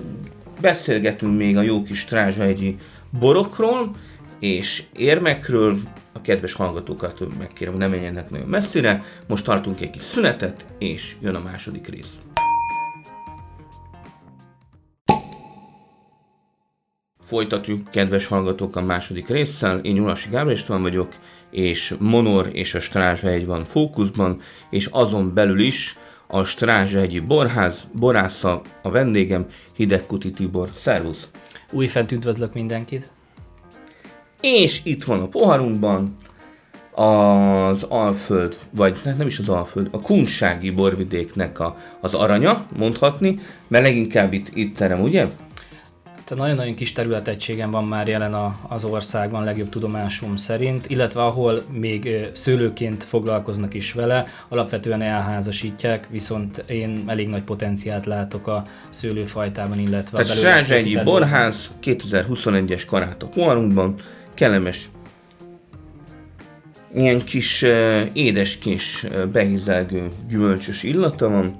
beszélgetünk 0.61 1.37
még 1.37 1.57
a 1.57 1.61
jó 1.61 1.83
kis 1.83 2.05
Trázsahegyi 2.05 2.77
borokról 3.19 3.91
és 4.39 4.83
érmekről. 4.97 5.79
A 6.13 6.21
kedves 6.21 6.53
hallgatókat 6.53 7.37
megkérem, 7.37 7.73
hogy 7.73 7.81
ne 7.81 7.87
menjenek 7.87 8.29
nagyon 8.29 8.47
messzire. 8.47 9.03
Most 9.27 9.45
tartunk 9.45 9.81
egy 9.81 9.89
kis 9.89 10.01
szünetet, 10.01 10.65
és 10.79 11.15
jön 11.21 11.35
a 11.35 11.41
második 11.43 11.87
rész. 11.87 12.19
Folytatjuk, 17.25 17.91
kedves 17.91 18.25
hallgatók, 18.25 18.75
a 18.75 18.81
második 18.81 19.27
résszel. 19.27 19.79
Én 19.79 19.93
Nyulasi 19.93 20.29
Gábor 20.29 20.51
István 20.51 20.81
vagyok, 20.81 21.13
és 21.51 21.95
Monor 21.99 22.49
és 22.51 22.73
a 22.73 22.79
Strázsa 22.79 23.45
van 23.45 23.65
fókuszban, 23.65 24.41
és 24.69 24.85
azon 24.85 25.33
belül 25.33 25.59
is 25.59 25.97
a 26.27 26.43
Strázsahegyi 26.43 27.19
Borház, 27.19 27.87
borásza, 27.91 28.61
a 28.81 28.89
vendégem, 28.89 29.45
Hidegkuti 29.75 30.29
Tibor. 30.29 30.69
Szervusz! 30.73 31.27
Újfent 31.71 32.11
üdvözlök 32.11 32.53
mindenkit! 32.53 33.11
És 34.41 34.81
itt 34.83 35.03
van 35.03 35.21
a 35.21 35.27
poharunkban 35.27 36.17
az 36.91 37.83
Alföld, 37.83 38.55
vagy 38.71 39.01
nem 39.17 39.27
is 39.27 39.39
az 39.39 39.49
Alföld, 39.49 39.87
a 39.91 40.01
Kunsági 40.01 40.69
borvidéknek 40.69 41.59
a, 41.59 41.77
az 41.99 42.13
aranya, 42.13 42.65
mondhatni, 42.77 43.39
mert 43.67 43.83
leginkább 43.83 44.33
itt, 44.33 44.47
itt 44.53 44.75
terem, 44.75 45.01
ugye? 45.01 45.27
Hát 46.29 46.37
nagyon-nagyon 46.37 46.73
kis 46.73 46.91
területegységen 46.91 47.71
van 47.71 47.83
már 47.83 48.07
jelen 48.07 48.33
a, 48.33 48.55
az 48.67 48.83
országban, 48.83 49.43
legjobb 49.43 49.69
tudomásom 49.69 50.35
szerint, 50.35 50.89
illetve 50.89 51.21
ahol 51.21 51.63
még 51.71 52.29
szőlőként 52.33 53.03
foglalkoznak 53.03 53.73
is 53.73 53.93
vele, 53.93 54.25
alapvetően 54.47 55.01
elházasítják, 55.01 56.07
viszont 56.09 56.57
én 56.67 57.03
elég 57.07 57.27
nagy 57.27 57.43
potenciált 57.43 58.05
látok 58.05 58.47
a 58.47 58.63
szőlőfajtában, 58.89 59.79
illetve 59.79 60.17
Tehát 60.23 60.37
a 60.37 60.39
Sázsegyi 60.39 60.99
Borház 61.03 61.71
2021-es 61.83 62.83
karátok 62.87 63.31
poharunkban, 63.31 63.95
kellemes 64.33 64.89
ilyen 66.95 67.23
kis 67.23 67.65
édes 68.13 68.57
kis 68.57 69.05
behizelgő 69.31 70.07
gyümölcsös 70.29 70.83
illata 70.83 71.29
van, 71.29 71.59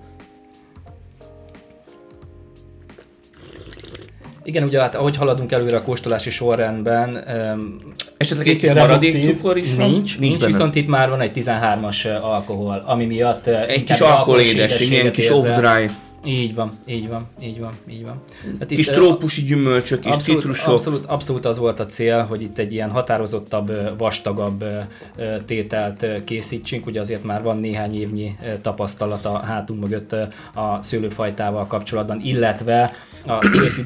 Igen, 4.46 4.64
ugye 4.64 4.80
hát 4.80 4.96
ahogy 4.96 5.16
haladunk 5.16 5.52
előre 5.52 5.78
a 5.78 5.82
kóstolási 5.82 6.30
sorrendben, 6.30 7.24
és 8.18 8.32
ez 8.32 8.40
egy 8.40 8.74
maradék 8.74 9.36
cukor 9.36 9.58
is 9.58 9.74
van? 9.74 9.90
Nincs, 9.90 10.20
nincs, 10.20 10.40
nincs 10.40 10.46
viszont 10.46 10.76
itt 10.76 10.88
már 10.88 11.10
van 11.10 11.22
egy 11.22 11.32
13-as 11.36 12.22
alkohol, 12.22 12.84
ami 12.86 13.06
miatt 13.06 13.48
egy 13.48 13.84
kis 13.84 14.00
alkoholédes, 14.00 14.80
ilyen 14.80 15.12
kis 15.12 15.30
off-dry. 15.30 15.90
Így 16.28 16.56
van, 16.56 16.72
így 16.88 17.08
van, 17.08 17.28
így 17.42 17.60
van, 17.60 17.74
így 17.90 18.04
van. 18.04 18.22
Hát 18.60 18.68
kis 18.68 18.88
itt, 18.88 18.94
trópusi 18.94 19.42
gyümölcsök, 19.42 20.00
kis 20.00 20.12
abszolút, 20.14 20.42
citrusok. 20.42 20.74
Abszolút, 20.74 21.06
abszolút 21.06 21.46
az 21.46 21.58
volt 21.58 21.80
a 21.80 21.86
cél, 21.86 22.24
hogy 22.24 22.42
itt 22.42 22.58
egy 22.58 22.74
ilyen 22.74 22.90
határozottabb, 22.90 23.98
vastagabb 23.98 24.64
tételt 25.46 26.06
készítsünk. 26.24 26.86
Ugye 26.86 27.00
azért 27.00 27.24
már 27.24 27.44
van 27.44 27.58
néhány 27.58 28.00
évnyi 28.00 28.36
tapasztalat 28.62 29.26
a 29.26 29.38
hátunk 29.38 29.82
mögött 29.82 30.12
a 30.54 30.80
szőlőfajtával 30.82 31.68
kapcsolatban, 31.68 32.20
illetve 32.24 32.94
a 33.28 33.40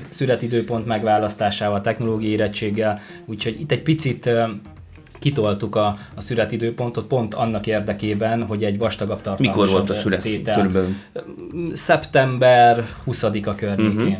születidőpont 0.10 0.86
megválasztásával, 0.86 1.82
technológiai 1.82 2.32
érettséggel, 2.32 3.00
úgyhogy 3.26 3.62
itt 3.62 3.72
egy 3.72 3.82
picit 3.82 4.30
kitoltuk 5.20 5.76
a, 5.76 5.98
a 6.16 6.22
születidőpontot 6.22 7.08
pont 7.08 7.34
annak 7.34 7.68
érdekében, 7.68 8.48
hogy 8.48 8.64
egy 8.64 8.78
vastagabb 8.78 9.22
tartalmas 9.22 9.56
Mikor 9.56 9.70
volt 9.70 9.90
a 9.90 9.94
szület? 9.94 10.22
Szeptember 11.74 12.88
20-a 13.06 13.56
környékén. 13.56 13.98
Uh-huh. 13.98 14.18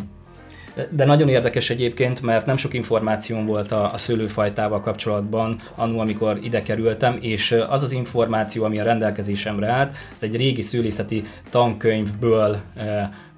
De 0.90 1.06
nagyon 1.06 1.30
érdekes 1.30 1.70
egyébként, 1.70 2.22
mert 2.22 2.46
nem 2.46 2.58
sok 2.58 2.74
információm 2.74 3.46
volt 3.46 3.72
a, 3.72 3.94
a 3.94 3.98
szőlőfajtával 3.98 4.80
kapcsolatban 4.80 5.60
annó, 5.76 6.00
amikor 6.00 6.38
ide 6.42 6.62
kerültem, 6.62 7.18
és 7.22 7.56
az 7.70 7.84
az 7.84 7.92
információ, 7.92 8.64
ami 8.64 8.80
a 8.80 8.84
rendelkezésemre 8.84 9.68
állt, 9.68 9.92
ez 10.14 10.24
egy 10.24 10.36
régi 10.36 10.62
szőlészeti 10.62 11.24
tankönyvből 11.50 12.58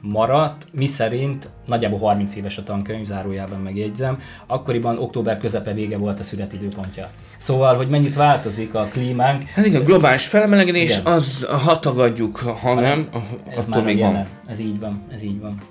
maradt, 0.01 0.67
mi 0.71 0.85
szerint 0.85 1.49
nagyjából 1.65 1.99
30 1.99 2.35
éves 2.35 2.57
a 2.57 2.63
tankönyv, 2.63 3.05
zárójában 3.05 3.59
megjegyzem, 3.59 4.19
akkoriban 4.47 4.97
október 4.97 5.37
közepe 5.37 5.73
vége 5.73 5.97
volt 5.97 6.19
a 6.19 6.23
születidőpontja. 6.23 7.09
Szóval, 7.37 7.75
hogy 7.75 7.87
mennyit 7.87 8.15
változik 8.15 8.73
a 8.73 8.87
klímánk. 8.91 9.43
Hát 9.43 9.65
igen, 9.65 9.83
globális 9.83 10.27
felmelegedés, 10.27 10.97
igen. 10.99 11.13
az 11.13 11.43
ha 11.43 11.79
tagadjuk, 11.79 12.37
ha 12.37 12.73
nem, 12.73 13.09
ez 13.49 13.65
attól 13.67 13.83
még 13.83 13.99
van. 13.99 14.27
Ez 14.47 14.59
így 14.59 14.79
van, 14.79 15.03
ez 15.11 15.23
így 15.23 15.39
van. 15.39 15.70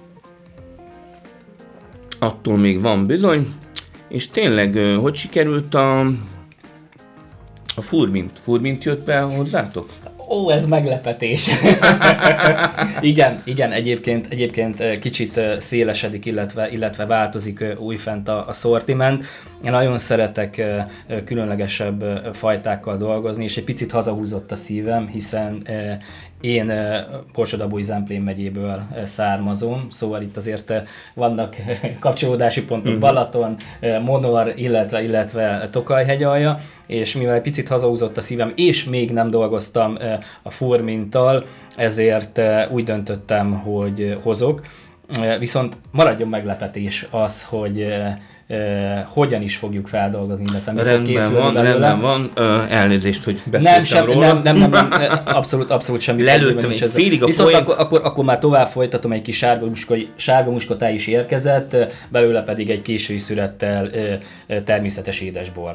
Attól 2.23 2.59
még 2.59 2.81
van 2.81 3.07
bizony. 3.07 3.55
És 4.09 4.29
tényleg, 4.29 4.77
hogy 5.01 5.15
sikerült 5.15 5.75
a, 5.75 6.01
a 7.77 7.81
furmint? 7.81 8.31
Furmint 8.43 8.85
jött 8.85 9.05
be 9.05 9.21
hozzátok? 9.21 9.91
Ó, 10.29 10.51
ez 10.51 10.67
meglepetés. 10.67 11.51
igen, 13.01 13.43
igen, 13.45 13.73
egyébként, 13.73 14.27
egyébként 14.27 14.99
kicsit 14.99 15.41
szélesedik, 15.59 16.27
illetve, 16.27 16.71
illetve 16.71 17.07
változik 17.07 17.65
újfent 17.79 18.29
a, 18.29 18.49
a 18.49 18.53
szortiment. 18.53 19.25
Én 19.65 19.71
nagyon 19.71 19.99
szeretek 19.99 20.63
különlegesebb 21.25 22.05
fajtákkal 22.33 22.97
dolgozni, 22.97 23.45
és 23.45 23.57
egy 23.57 23.65
picit 23.65 23.91
hazahúzott 23.91 24.53
a 24.53 24.57
szívem, 24.57 25.07
hiszen 25.07 25.67
én 26.41 26.73
Borsodabói 27.35 27.83
Zemplén 27.83 28.21
megyéből 28.21 28.83
származom, 29.05 29.87
szóval 29.91 30.23
itt 30.23 30.37
azért 30.37 30.73
vannak 31.15 31.57
kapcsolódási 31.99 32.65
pontok 32.65 32.87
uh-huh. 32.87 33.01
Balaton, 33.01 33.57
Monor, 34.03 34.53
illetve, 34.57 35.03
illetve 35.03 35.69
Tokajhegyalja, 35.71 36.57
és 36.87 37.17
mivel 37.17 37.35
egy 37.35 37.43
picit 37.43 37.69
hazahúzott 37.69 38.17
a 38.17 38.21
szívem, 38.21 38.53
és 38.57 38.85
még 38.85 39.13
nem 39.13 39.31
dolgoztam 39.31 39.97
a 40.43 40.51
furmintal, 40.51 41.45
ezért 41.77 42.41
úgy 42.71 42.85
döntöttem, 42.85 43.51
hogy 43.53 44.19
hozok. 44.23 44.63
Viszont 45.39 45.77
maradjon 45.91 46.29
meglepetés 46.29 47.07
az, 47.11 47.45
hogy 47.45 47.95
hogyan 49.07 49.43
is 49.43 49.57
fogjuk 49.57 49.87
feldolgozni, 49.89 50.45
illetve 50.51 50.73
mi 50.73 50.83
rendben 50.83 51.33
van, 51.33 51.55
belőle. 51.55 51.71
rendben 51.73 52.01
van, 52.01 52.31
ö, 52.35 52.63
elnézést, 52.69 53.25
hogy 53.25 53.43
beszéltem 53.51 53.75
Nem, 53.75 53.85
sem, 53.85 54.05
róla. 54.05 54.27
nem, 54.27 54.41
nem, 54.43 54.71
nem, 54.71 54.89
nem, 54.89 55.21
abszolút, 55.39 55.71
abszolút 55.71 56.01
semmi 56.01 56.23
Lelőttem 56.23 56.71
egy 56.71 56.91
félig 56.91 57.23
a 57.23 57.27
Viszont 57.27 57.49
folyam- 57.51 57.69
akkor, 57.69 57.81
akkor, 57.85 58.01
akkor, 58.05 58.25
már 58.25 58.39
tovább 58.39 58.67
folytatom, 58.69 59.13
egy 59.13 59.23
kis 59.23 59.37
sárga, 59.37 59.67
muskoly, 59.67 60.07
sárga 60.17 60.51
muskotá 60.51 60.91
is 60.91 61.07
érkezett, 61.07 61.77
belőle 62.09 62.43
pedig 62.43 62.71
egy 62.71 62.83
késői 62.83 63.19
szürettel 63.19 63.91
természetes 64.65 65.21
édesbor 65.21 65.71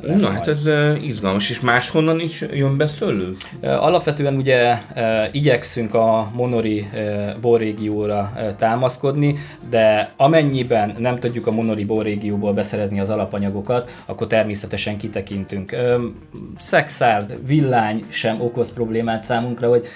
lesz 0.00 0.22
Na 0.22 0.28
majd. 0.30 0.38
hát 0.38 0.48
ez 0.48 0.62
izgalmas, 1.02 1.50
és 1.50 1.60
máshonnan 1.60 2.20
is 2.20 2.44
jön 2.52 2.76
be 2.76 2.86
szőlő? 2.86 3.32
Alapvetően 3.62 4.34
ugye 4.34 4.76
igyekszünk 5.32 5.94
a 5.94 6.30
Monori 6.34 6.88
borrégióra 7.40 8.32
támaszkodni, 8.58 9.34
de 9.70 10.12
amennyiben 10.16 10.94
nem 10.98 11.16
tudjuk 11.18 11.46
a 11.46 11.50
Monori 11.50 11.84
borrégióból 12.16 12.52
beszerezni 12.52 13.00
az 13.00 13.10
alapanyagokat, 13.10 13.90
akkor 14.06 14.26
természetesen 14.26 14.96
kitekintünk. 14.96 15.76
Szexárd, 16.58 17.46
villány 17.46 18.04
sem 18.08 18.40
okoz 18.40 18.72
problémát 18.72 19.22
számunkra, 19.22 19.68
hogy 19.68 19.86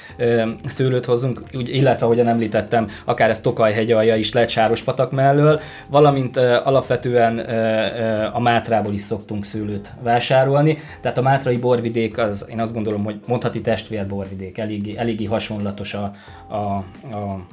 szőlőt 0.64 1.04
hozzunk, 1.04 1.42
úgy, 1.52 1.74
illetve 1.74 2.06
ahogyan 2.06 2.28
említettem, 2.28 2.88
akár 3.04 3.30
ez 3.30 3.40
Tokaj 3.40 3.72
hegyalja 3.72 4.16
is 4.16 4.32
lehet 4.32 4.48
Sárospatak 4.48 5.12
mellől, 5.12 5.60
valamint 5.88 6.36
alapvetően 6.36 7.38
a 8.32 8.40
Mátrából 8.40 8.92
is 8.92 9.00
szoktunk 9.00 9.44
szőlőt 9.44 9.92
vásárolni, 10.02 10.78
tehát 11.00 11.18
a 11.18 11.22
Mátrai 11.22 11.56
borvidék 11.56 12.18
az, 12.18 12.46
én 12.50 12.60
azt 12.60 12.74
gondolom, 12.74 13.04
hogy 13.04 13.20
mondhati 13.26 13.60
testvér 13.60 14.06
borvidék, 14.06 14.58
eléggé, 14.58 14.96
eléggé 14.96 15.24
hasonlatos 15.24 15.94
a, 15.94 16.12
a, 16.48 16.56
a 17.16 17.46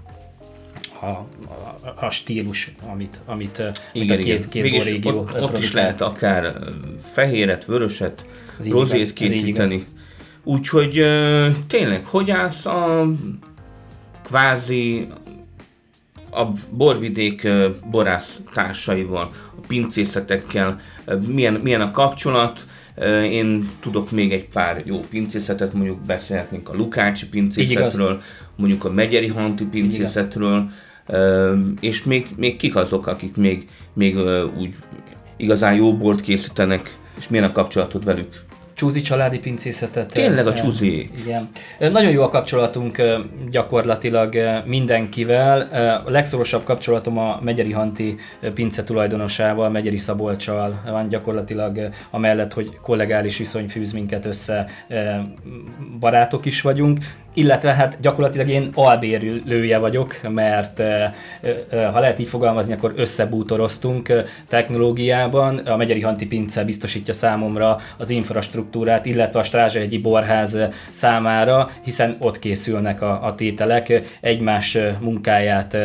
a, 1.01 1.05
a, 1.05 2.05
a 2.05 2.09
stílus, 2.09 2.71
amit, 2.91 3.21
amit, 3.25 3.61
amit 3.93 4.11
a 4.11 4.15
két, 4.15 4.49
két 4.49 4.63
Mégis 4.63 4.83
borrégió 4.83 5.19
ott, 5.19 5.41
ott 5.41 5.57
is 5.57 5.71
lehet 5.71 6.01
akár 6.01 6.53
fehéret, 7.11 7.65
vöröset, 7.65 8.25
igaz, 8.61 8.79
rozét 8.79 9.01
így 9.01 9.13
készíteni. 9.13 9.83
Úgyhogy 10.43 10.93
tényleg, 11.67 12.05
hogy 12.05 12.31
állsz 12.31 12.65
a 12.65 13.07
kvázi 14.23 15.07
a 16.31 16.45
borvidék 16.69 17.47
borász 17.91 18.39
társaival, 18.53 19.31
a 19.57 19.59
pincészetekkel, 19.67 20.79
milyen, 21.27 21.53
milyen 21.53 21.81
a 21.81 21.91
kapcsolat, 21.91 22.65
én 23.23 23.69
tudok 23.79 24.11
még 24.11 24.31
egy 24.31 24.47
pár 24.47 24.81
jó 24.85 24.99
pincészetet, 24.99 25.73
mondjuk 25.73 26.01
beszélhetnénk 26.01 26.69
a 26.69 26.75
Lukácsi 26.75 27.27
pincészetről, 27.27 28.21
mondjuk 28.55 28.85
a 28.85 28.91
Megyeri 28.91 29.27
Hanti 29.27 29.65
pincészetről, 29.65 30.55
Ö, 30.55 30.86
és 31.79 32.03
még, 32.03 32.27
még 32.35 32.57
kik 32.57 32.75
azok, 32.75 33.07
akik 33.07 33.37
még, 33.37 33.67
még 33.93 34.17
úgy 34.59 34.75
igazán 35.37 35.75
jó 35.75 35.97
bort 35.97 36.21
készítenek, 36.21 36.97
és 37.17 37.27
milyen 37.27 37.45
a 37.45 37.51
kapcsolatod 37.51 38.05
velük? 38.05 38.45
Csúzi 38.73 39.01
családi 39.01 39.39
pincészetet. 39.39 40.13
Tényleg 40.13 40.47
a 40.47 40.53
Csúzi. 40.53 41.09
Igen. 41.19 41.49
Nagyon 41.79 42.11
jó 42.11 42.21
a 42.21 42.29
kapcsolatunk 42.29 43.01
gyakorlatilag 43.49 44.35
mindenkivel. 44.65 45.59
A 46.05 46.09
legszorosabb 46.09 46.63
kapcsolatom 46.63 47.17
a 47.17 47.39
Megyeri 47.41 47.71
Hanti 47.71 48.15
pince 48.53 48.83
tulajdonosával, 48.83 49.69
Megyeri 49.69 49.97
Szabolcsal 49.97 50.81
van 50.85 51.07
gyakorlatilag 51.09 51.89
amellett, 52.09 52.53
hogy 52.53 52.77
kollegális 52.81 53.37
viszony 53.37 53.67
fűz 53.67 53.91
minket 53.91 54.25
össze, 54.25 54.67
barátok 55.99 56.45
is 56.45 56.61
vagyunk, 56.61 56.99
illetve 57.37 57.73
hát 57.73 57.97
gyakorlatilag 58.01 58.49
én 58.49 58.69
albérlője 58.73 59.77
vagyok, 59.77 60.15
mert 60.29 60.81
ha 61.71 61.99
lehet 61.99 62.19
így 62.19 62.27
fogalmazni, 62.27 62.73
akkor 62.73 62.93
összebútoroztunk 62.95 64.23
technológiában. 64.47 65.57
A 65.57 65.77
Megyeri 65.77 66.01
Hanti 66.01 66.25
Pince 66.25 66.63
biztosítja 66.63 67.13
számomra 67.13 67.77
az 67.97 68.09
infrastruktúrát, 68.09 69.05
illetve 69.05 69.39
a 69.39 69.43
Strázsahegyi 69.43 69.97
Borház 69.97 70.57
számára, 70.89 71.69
hiszen 71.83 72.15
ott 72.19 72.39
készülnek 72.39 73.01
a, 73.01 73.25
a 73.25 73.35
tételek 73.35 74.01
egymás 74.21 74.77
munkáját 74.99 75.77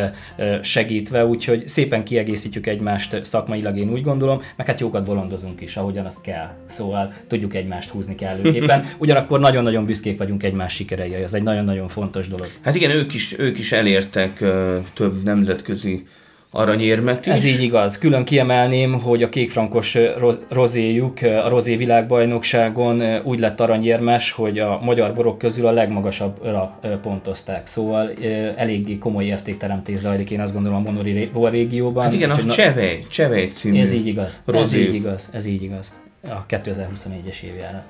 segítve, 0.61 1.25
úgyhogy 1.25 1.67
szépen 1.67 2.03
kiegészítjük 2.03 2.67
egymást 2.67 3.25
szakmailag, 3.25 3.77
én 3.77 3.89
úgy 3.89 4.03
gondolom, 4.03 4.41
meg 4.55 4.67
hát 4.67 4.79
jókat 4.79 5.03
bolondozunk 5.05 5.61
is, 5.61 5.77
ahogyan 5.77 6.05
azt 6.05 6.21
kell. 6.21 6.49
Szóval 6.69 7.13
tudjuk 7.27 7.53
egymást 7.53 7.89
húzni 7.89 8.15
kellőképpen. 8.23 8.85
Ugyanakkor 8.97 9.39
nagyon-nagyon 9.39 9.85
büszkék 9.85 10.17
vagyunk 10.17 10.43
egymás 10.43 10.73
sikereire, 10.73 11.17
ez 11.17 11.33
egy 11.43 11.49
nagyon-nagyon 11.49 11.87
fontos 11.87 12.27
dolog. 12.27 12.47
Hát 12.61 12.75
igen, 12.75 12.91
ők 12.91 13.13
is, 13.13 13.39
ők 13.39 13.59
is 13.59 13.71
elértek 13.71 14.41
ö, 14.41 14.77
több 14.93 15.23
nemzetközi 15.23 16.05
aranyérmet 16.55 17.25
is. 17.25 17.31
Ez 17.33 17.43
így 17.43 17.61
igaz. 17.61 17.97
Külön 17.97 18.23
kiemelném, 18.23 18.93
hogy 19.01 19.23
a 19.23 19.29
kékfrankos 19.29 19.97
rozéjuk 20.49 21.21
a 21.21 21.49
rozé 21.49 21.75
világbajnokságon 21.75 23.01
úgy 23.23 23.39
lett 23.39 23.59
aranyérmes, 23.59 24.31
hogy 24.31 24.59
a 24.59 24.79
magyar 24.83 25.13
borok 25.13 25.37
közül 25.37 25.67
a 25.67 25.71
legmagasabbra 25.71 26.79
pontozták. 27.01 27.67
Szóval 27.67 28.11
eléggé 28.55 28.97
komoly 28.97 29.25
értékteremtés 29.25 29.97
zajlik, 29.99 30.29
én 30.29 30.39
azt 30.39 30.53
gondolom 30.53 30.77
a 30.77 30.89
Monori 30.89 31.11
ré- 31.11 31.31
borrégióban. 31.31 32.03
Hát 32.03 32.13
igen, 32.13 32.29
a 32.29 32.45
Csevej, 32.45 33.05
Csevej 33.09 33.47
című 33.47 33.79
Ez 33.79 33.93
így 33.93 34.07
igaz. 34.07 34.41
Ez 34.47 34.53
rozé. 34.53 34.81
így 34.81 34.93
igaz. 34.93 35.27
Ez 35.31 35.45
így 35.45 35.63
igaz. 35.63 35.93
A 36.23 36.45
2024-es 36.45 37.41
évjára. 37.43 37.83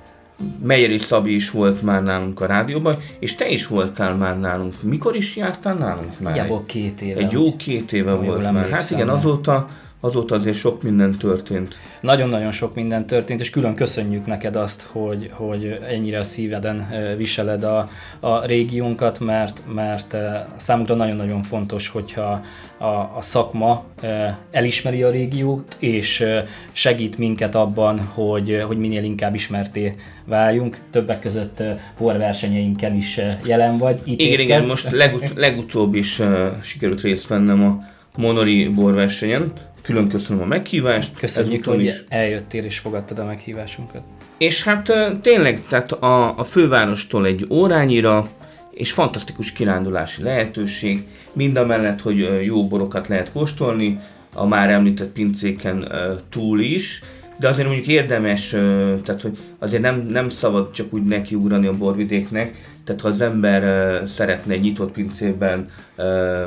Megyeri 0.62 0.98
Szabi 0.98 1.34
is 1.34 1.50
volt 1.50 1.82
már 1.82 2.02
nálunk 2.02 2.40
a 2.40 2.46
rádióban, 2.46 2.98
és 3.18 3.34
te 3.34 3.48
is 3.48 3.66
voltál 3.66 4.14
már 4.14 4.40
nálunk. 4.40 4.74
Mikor 4.82 5.16
is 5.16 5.36
jártál 5.36 5.74
nálunk 5.74 6.20
már? 6.20 6.32
Nagyjából 6.32 6.64
két 6.66 7.00
éve. 7.00 7.20
Egy 7.20 7.32
jó 7.32 7.56
két 7.56 7.92
éve 7.92 8.14
volt 8.14 8.52
már. 8.52 8.70
Hát 8.70 8.90
igen, 8.90 9.08
azóta, 9.08 9.66
azóta 10.04 10.34
azért 10.34 10.56
sok 10.56 10.82
minden 10.82 11.16
történt. 11.18 11.74
Nagyon-nagyon 12.00 12.52
sok 12.52 12.74
minden 12.74 13.06
történt, 13.06 13.40
és 13.40 13.50
külön 13.50 13.74
köszönjük 13.74 14.26
neked 14.26 14.56
azt, 14.56 14.82
hogy, 14.82 15.30
hogy 15.32 15.78
ennyire 15.88 16.18
a 16.18 16.24
szíveden 16.24 16.88
viseled 17.16 17.62
a, 17.62 17.88
a 18.20 18.44
régiónkat, 18.46 19.20
mert, 19.20 19.62
mert 19.74 20.12
ö, 20.12 20.26
számunkra 20.56 20.94
nagyon-nagyon 20.94 21.42
fontos, 21.42 21.88
hogyha 21.88 22.40
a, 22.78 22.84
a 22.84 23.18
szakma 23.20 23.84
elismeri 24.50 25.02
a 25.02 25.10
régiót, 25.10 25.76
és 25.78 26.24
segít 26.72 27.18
minket 27.18 27.54
abban, 27.54 28.00
hogy, 28.00 28.64
hogy 28.66 28.78
minél 28.78 29.04
inkább 29.04 29.34
ismerté 29.34 29.94
váljunk. 30.24 30.78
Többek 30.90 31.20
között 31.20 31.60
ö, 31.60 31.70
borversenyeinken 31.98 32.94
is 32.94 33.20
jelen 33.44 33.76
vagy. 33.76 34.00
Itt 34.04 34.20
Igen, 34.20 34.40
igen, 34.40 34.62
észtetsz. 34.62 34.82
most 34.84 34.90
legut- 34.90 35.32
legutóbb 35.38 35.94
is 35.94 36.22
sikerült 36.62 37.00
részt 37.00 37.26
vennem 37.28 37.64
a 37.64 37.78
Monori 38.16 38.68
borversenyen. 38.68 39.52
Külön 39.84 40.08
köszönöm 40.08 40.42
a 40.42 40.46
meghívást. 40.46 41.18
Köszönjük, 41.18 41.64
hogy 41.64 41.80
is. 41.80 42.04
eljöttél 42.08 42.64
és 42.64 42.78
fogadtad 42.78 43.18
a 43.18 43.24
meghívásunkat. 43.24 44.02
És 44.38 44.62
hát 44.62 44.92
tényleg, 45.22 45.62
tehát 45.68 45.92
a, 45.92 46.38
a 46.38 46.44
fővárostól 46.44 47.26
egy 47.26 47.46
órányira, 47.50 48.28
és 48.70 48.92
fantasztikus 48.92 49.52
kirándulási 49.52 50.22
lehetőség, 50.22 51.04
mind 51.32 51.56
a 51.56 51.66
mellett, 51.66 52.00
hogy 52.00 52.44
jó 52.44 52.68
borokat 52.68 53.08
lehet 53.08 53.32
kóstolni, 53.32 53.98
a 54.32 54.46
már 54.46 54.70
említett 54.70 55.12
pincéken 55.12 55.92
túl 56.30 56.60
is, 56.60 57.02
de 57.38 57.48
azért 57.48 57.66
mondjuk 57.66 57.86
érdemes, 57.86 58.48
tehát 59.04 59.22
hogy 59.22 59.38
azért 59.64 59.82
nem, 59.82 60.02
nem 60.08 60.28
szabad 60.28 60.70
csak 60.70 60.86
úgy 60.92 61.02
nekiugrani 61.02 61.66
a 61.66 61.72
borvidéknek, 61.72 62.54
tehát 62.84 63.00
ha 63.00 63.08
az 63.08 63.20
ember 63.20 63.62
ö, 63.62 64.06
szeretne 64.06 64.56
nyitott 64.56 64.92
pincében 64.92 65.68
ö, 65.96 66.42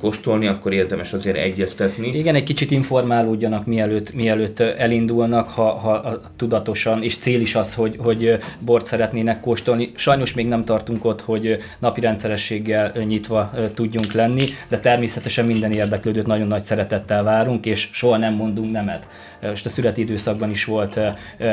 kóstolni, 0.00 0.46
akkor 0.46 0.72
érdemes 0.72 1.12
azért 1.12 1.36
egyeztetni. 1.36 2.18
Igen, 2.18 2.34
egy 2.34 2.42
kicsit 2.42 2.70
informálódjanak, 2.70 3.66
mielőtt, 3.66 4.14
mielőtt 4.14 4.60
elindulnak, 4.60 5.48
ha, 5.48 5.74
ha 5.74 6.20
tudatosan, 6.36 7.02
és 7.02 7.16
cél 7.16 7.40
is 7.40 7.54
az, 7.54 7.74
hogy, 7.74 7.96
hogy 7.98 8.38
bort 8.64 8.84
szeretnének 8.84 9.40
kóstolni. 9.40 9.90
Sajnos 9.94 10.34
még 10.34 10.48
nem 10.48 10.64
tartunk 10.64 11.04
ott, 11.04 11.20
hogy 11.20 11.56
napi 11.78 12.00
rendszerességgel 12.00 12.92
nyitva 13.04 13.50
tudjunk 13.74 14.12
lenni, 14.12 14.44
de 14.68 14.78
természetesen 14.78 15.44
minden 15.44 15.72
érdeklődőt 15.72 16.26
nagyon 16.26 16.46
nagy 16.46 16.64
szeretettel 16.64 17.22
várunk, 17.22 17.66
és 17.66 17.88
soha 17.92 18.16
nem 18.16 18.34
mondunk 18.34 18.70
nemet. 18.70 19.08
Most 19.42 19.66
a 19.66 19.68
születi 19.68 20.00
időszakban 20.00 20.50
is 20.50 20.64
volt 20.64 21.00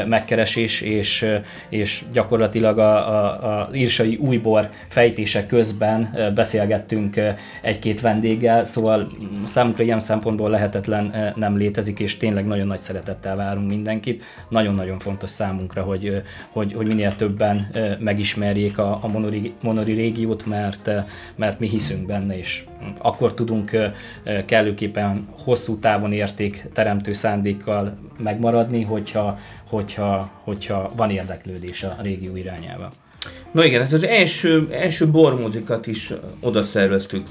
megkeresés, 0.07 0.81
és 0.81 1.04
és, 1.05 1.25
és 1.69 2.03
gyakorlatilag 2.13 2.77
a, 2.79 3.09
a, 3.09 3.59
a 3.59 3.69
írsai 3.73 4.15
újbor 4.15 4.69
fejtése 4.87 5.45
közben 5.45 6.15
beszélgettünk 6.35 7.19
egy-két 7.61 8.01
vendéggel, 8.01 8.65
szóval 8.65 9.07
számunkra 9.43 9.83
ilyen 9.83 9.99
szempontból 9.99 10.49
lehetetlen 10.49 11.33
nem 11.35 11.57
létezik, 11.57 11.99
és 11.99 12.17
tényleg 12.17 12.45
nagyon 12.45 12.67
nagy 12.67 12.79
szeretettel 12.79 13.35
várunk 13.35 13.69
mindenkit. 13.69 14.23
Nagyon-nagyon 14.49 14.99
fontos 14.99 15.29
számunkra, 15.29 15.81
hogy, 15.81 16.21
hogy, 16.49 16.73
hogy 16.73 16.85
minél 16.87 17.15
többen 17.15 17.67
megismerjék 17.99 18.77
a, 18.77 18.99
a 19.01 19.07
monori, 19.07 19.53
monori 19.61 19.93
régiót, 19.93 20.45
mert, 20.45 20.91
mert 21.35 21.59
mi 21.59 21.67
hiszünk 21.67 22.05
benne, 22.05 22.37
és 22.37 22.63
akkor 22.97 23.33
tudunk 23.33 23.71
kellőképpen 24.45 25.27
hosszú 25.43 25.79
távon 25.79 26.11
érték 26.11 26.69
teremtő 26.73 27.13
szándékkal 27.13 27.97
megmaradni, 28.17 28.83
hogyha, 28.83 29.37
hogyha, 29.69 30.31
hogyha 30.43 30.91
van 30.95 31.09
érdeklődés 31.09 31.83
a 31.83 31.97
régió 32.01 32.35
irányába. 32.35 32.91
Na 33.51 33.65
igen, 33.65 33.81
hát 33.81 33.91
az 33.91 34.03
első, 34.03 34.67
első 34.71 35.07
bormozikat 35.11 35.87
is 35.87 36.13
oda 36.39 36.63
szerveztük 36.63 37.27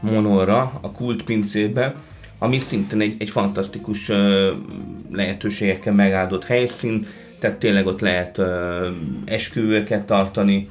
Monorra, 0.00 0.78
a 0.80 0.92
kultpincébe, 0.92 1.94
ami 2.38 2.58
szintén 2.58 3.00
egy, 3.00 3.14
egy 3.18 3.30
fantasztikus 3.30 4.10
lehetőségekkel 5.12 5.92
megáldott 5.92 6.44
helyszín, 6.44 7.06
tehát 7.38 7.58
tényleg 7.58 7.86
ott 7.86 8.00
lehet 8.00 8.40
esküvőket 9.24 10.06
tartani, 10.06 10.68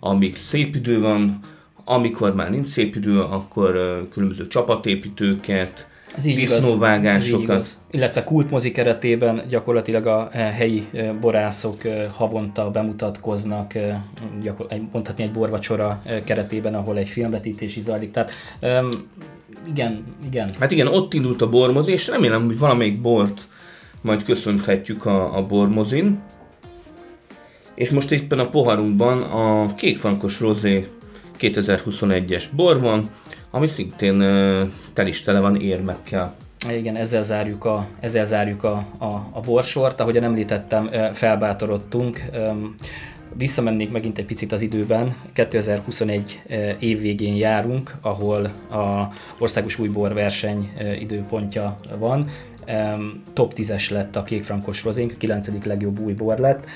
amíg 0.00 0.36
szép 0.36 0.74
idő 0.74 1.00
van, 1.00 1.40
amikor 1.84 2.34
már 2.34 2.50
nincs 2.50 2.66
szép 2.66 2.96
idő, 2.96 3.20
akkor 3.20 3.72
különböző 4.12 4.46
csapatépítőket, 4.46 5.88
ez 6.16 6.24
így 6.24 6.36
disznóvágásokat. 6.36 7.42
Igaz. 7.42 7.78
Illetve 7.90 8.24
kultmozi 8.24 8.72
keretében 8.72 9.42
gyakorlatilag 9.48 10.06
a 10.06 10.28
helyi 10.30 10.86
borászok 11.20 11.76
havonta 12.12 12.70
bemutatkoznak, 12.70 13.72
mondhatni 14.92 15.22
egy 15.22 15.32
borvacsora 15.32 16.02
keretében, 16.24 16.74
ahol 16.74 16.98
egy 16.98 17.08
filmvetítés 17.08 17.76
is 17.76 17.82
zajlik. 17.82 18.10
Tehát 18.10 18.30
igen, 19.66 20.04
igen. 20.26 20.50
Hát 20.58 20.70
igen, 20.70 20.86
ott 20.86 21.14
indult 21.14 21.42
a 21.42 21.48
bormozi, 21.48 21.92
és 21.92 22.08
remélem, 22.08 22.44
hogy 22.44 22.58
valamelyik 22.58 23.00
bort 23.00 23.48
majd 24.00 24.24
köszönhetjük 24.24 25.06
a, 25.06 25.36
a 25.36 25.46
bormozin. 25.46 26.22
És 27.74 27.90
most 27.90 28.10
éppen 28.10 28.38
a 28.38 28.48
poharunkban 28.48 29.22
a 29.22 29.74
kékfankos 29.74 30.40
rozé 30.40 30.88
2021-es 31.40 32.44
bor 32.52 32.80
van, 32.80 33.10
ami 33.56 33.66
szintén 33.66 34.18
tel 34.92 35.06
is 35.06 35.22
tele 35.22 35.40
van 35.40 35.60
érmekkel. 35.60 36.34
Igen, 36.70 36.96
ezzel 36.96 37.22
zárjuk 37.22 37.64
a, 37.64 37.86
ezzel 38.00 38.24
zárjuk 38.24 38.64
a, 38.64 38.86
a, 38.98 39.04
a 39.32 39.40
borsort. 39.44 40.00
Ahogyan 40.00 40.24
említettem, 40.24 40.90
felbátorodtunk. 41.12 42.24
Visszamennék 43.34 43.90
megint 43.90 44.18
egy 44.18 44.24
picit 44.24 44.52
az 44.52 44.62
időben. 44.62 45.16
2021 45.32 46.42
év 46.78 47.00
végén 47.00 47.34
járunk, 47.34 47.94
ahol 48.00 48.44
a 48.70 49.12
országos 49.38 49.78
újbor 49.78 50.14
verseny 50.14 50.72
időpontja 51.00 51.74
van. 51.98 52.28
Top 53.32 53.52
10-es 53.56 53.90
lett 53.90 54.16
a 54.16 54.22
kékfrankos 54.22 54.84
rozénk, 54.84 55.12
a 55.12 55.16
9. 55.18 55.64
legjobb 55.64 56.00
újbor 56.00 56.38
lett 56.38 56.66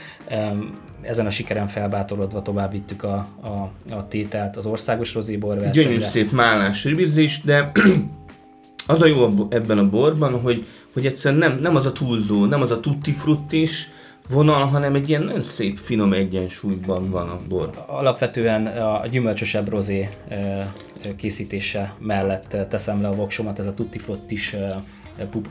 ezen 1.03 1.26
a 1.26 1.31
sikeren 1.31 1.66
felbátorodva 1.66 2.42
tovább 2.42 2.70
vittük 2.70 3.03
a, 3.03 3.26
a, 3.40 3.70
a 3.94 4.07
tételt 4.09 4.57
az 4.57 4.66
országos 4.66 5.14
rozébor 5.14 5.59
versenyre. 5.59 5.83
Gyönyörű 5.83 6.05
szép 6.11 6.31
málás 6.31 6.85
rivizés, 6.85 7.40
de 7.44 7.72
az 8.87 9.03
a 9.03 9.07
jó 9.07 9.46
ebben 9.50 9.79
a 9.79 9.88
borban, 9.88 10.40
hogy, 10.40 10.66
hogy 10.92 11.07
egyszerűen 11.07 11.40
nem, 11.40 11.59
nem 11.61 11.76
az 11.76 11.87
a 11.87 11.92
túlzó, 11.92 12.44
nem 12.44 12.61
az 12.62 12.70
a 12.70 12.81
tutti 12.81 13.12
fruttis 13.12 13.88
vonal, 14.29 14.66
hanem 14.66 14.94
egy 14.94 15.09
ilyen 15.09 15.22
nagyon 15.22 15.42
szép, 15.42 15.79
finom 15.79 16.12
egyensúlyban 16.12 17.11
van 17.11 17.29
a 17.29 17.38
bor. 17.48 17.70
Alapvetően 17.87 18.66
a 18.66 19.07
gyümölcsösebb 19.07 19.68
rozé 19.68 20.09
készítése 21.16 21.94
mellett 21.98 22.57
teszem 22.68 23.03
le 23.03 23.09
a 23.09 23.14
voksomat, 23.14 23.59
ez 23.59 23.66
a 23.66 23.74
tutti 23.74 23.98
fruttis 23.98 24.57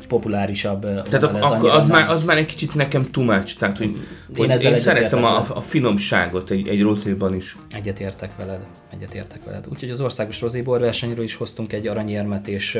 populárisabb. 0.08 0.82
Tehát 0.82 1.24
ak- 1.24 1.44
akkor 1.44 1.70
az, 1.70 1.88
már, 1.88 2.10
az 2.10 2.24
már 2.24 2.38
egy 2.38 2.46
kicsit 2.46 2.76
nekem 2.76 3.10
much, 3.18 3.58
tehát 3.58 3.78
hogy, 3.78 3.98
én, 4.36 4.50
hogy 4.50 4.64
én 4.64 4.78
szeretem 4.78 5.24
a, 5.24 5.46
a 5.54 5.62
finomságot 5.62 6.50
egy, 6.50 6.68
egy 6.68 6.82
rozéban 6.82 7.36
is. 7.36 7.58
Egyetértek 7.72 8.32
veled, 8.38 8.60
egyetértek 8.94 9.44
veled. 9.44 9.66
Úgyhogy 9.72 9.90
az 9.90 10.02
országos 10.02 10.42
rozébor 10.42 10.80
versenyről 10.80 11.24
is 11.24 11.36
hoztunk 11.36 11.74
egy 11.74 11.88
aranyérmet, 11.88 12.48
és 12.48 12.76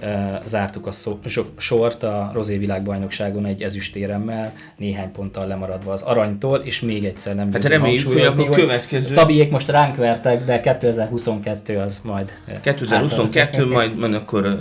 e, 0.00 0.42
zártuk 0.46 0.86
a 0.86 0.92
szó, 0.92 1.18
sort 1.56 2.02
a 2.02 2.30
rozé 2.32 2.58
világbajnokságon 2.58 3.46
egy 3.46 3.62
ezüstéremmel, 3.62 4.52
néhány 4.76 5.12
ponttal 5.12 5.46
lemaradva 5.46 5.92
az 5.92 6.02
aranytól, 6.02 6.58
és 6.58 6.80
még 6.80 7.04
egyszer 7.04 7.34
nem 7.34 7.52
Hát 7.52 7.64
reméljük, 7.64 8.06
hogy 8.06 8.20
akkor 8.20 8.48
következő... 8.48 9.14
Szabiék 9.14 9.50
most 9.50 9.68
ránk 9.68 9.96
vertek, 9.96 10.44
de 10.44 10.60
2022 10.60 11.78
az 11.78 12.00
majd... 12.02 12.32
2022 12.62 13.66
majd, 13.66 13.98
majd 13.98 14.14
akkor 14.14 14.60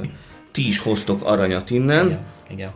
ti 0.51 0.67
is 0.67 0.79
hoztok 0.79 1.23
aranyat 1.23 1.69
innen. 1.69 2.05
Igen. 2.05 2.25
Igen. 2.49 2.71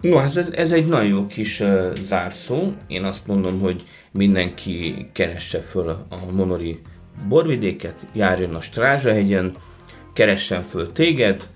No, 0.00 0.16
hát 0.16 0.36
ez, 0.36 0.48
ez 0.52 0.72
egy 0.72 0.86
nagyon 0.86 1.06
jó 1.06 1.26
kis 1.26 1.60
uh, 1.60 1.92
zárszó. 1.94 2.72
Én 2.86 3.04
azt 3.04 3.26
mondom, 3.26 3.60
hogy 3.60 3.82
mindenki 4.10 5.06
keresse 5.12 5.60
föl 5.60 5.88
a 5.88 6.32
Monori 6.32 6.80
borvidéket, 7.28 8.06
járjon 8.12 8.54
a 8.54 8.60
Strázsahegyen, 8.60 9.54
keressen 10.12 10.62
föl 10.62 10.92
téged, 10.92 11.48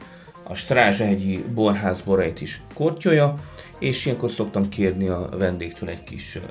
a 0.42 0.54
Strázsahegyi 0.54 1.44
borház 1.54 2.00
borait 2.00 2.40
is 2.40 2.60
kortyolja, 2.74 3.34
és 3.78 4.06
ilyenkor 4.06 4.30
szoktam 4.30 4.68
kérni 4.68 5.08
a 5.08 5.28
vendégtől 5.38 5.88
egy 5.88 6.04
kis 6.04 6.36
uh, 6.36 6.42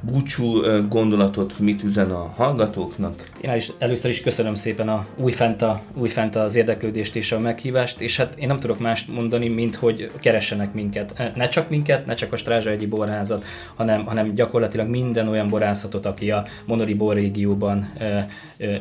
búcsú 0.00 0.60
gondolatot 0.88 1.58
mit 1.58 1.82
üzen 1.82 2.10
a 2.10 2.32
hallgatóknak? 2.36 3.28
Én 3.40 3.54
is, 3.54 3.70
először 3.78 4.10
is 4.10 4.20
köszönöm 4.20 4.54
szépen 4.54 4.88
a 4.88 5.06
újfent, 5.16 5.62
a, 5.62 5.82
újfent 5.94 6.36
az 6.36 6.54
érdeklődést 6.54 7.16
és 7.16 7.32
a 7.32 7.38
meghívást, 7.38 8.00
és 8.00 8.16
hát 8.16 8.34
én 8.38 8.46
nem 8.46 8.60
tudok 8.60 8.78
mást 8.78 9.08
mondani, 9.08 9.48
mint 9.48 9.76
hogy 9.76 10.10
keressenek 10.20 10.72
minket. 10.72 11.32
Ne 11.36 11.48
csak 11.48 11.68
minket, 11.68 12.06
ne 12.06 12.14
csak 12.14 12.32
a 12.32 12.36
Strázsa 12.36 12.70
egyi 12.70 12.86
borházat, 12.86 13.44
hanem, 13.74 14.04
hanem 14.04 14.34
gyakorlatilag 14.34 14.88
minden 14.88 15.28
olyan 15.28 15.48
borászatot, 15.48 16.06
aki 16.06 16.30
a 16.30 16.44
Monori 16.64 16.94
borrégióban 16.94 17.90
e, 17.98 18.04
e, 18.04 18.28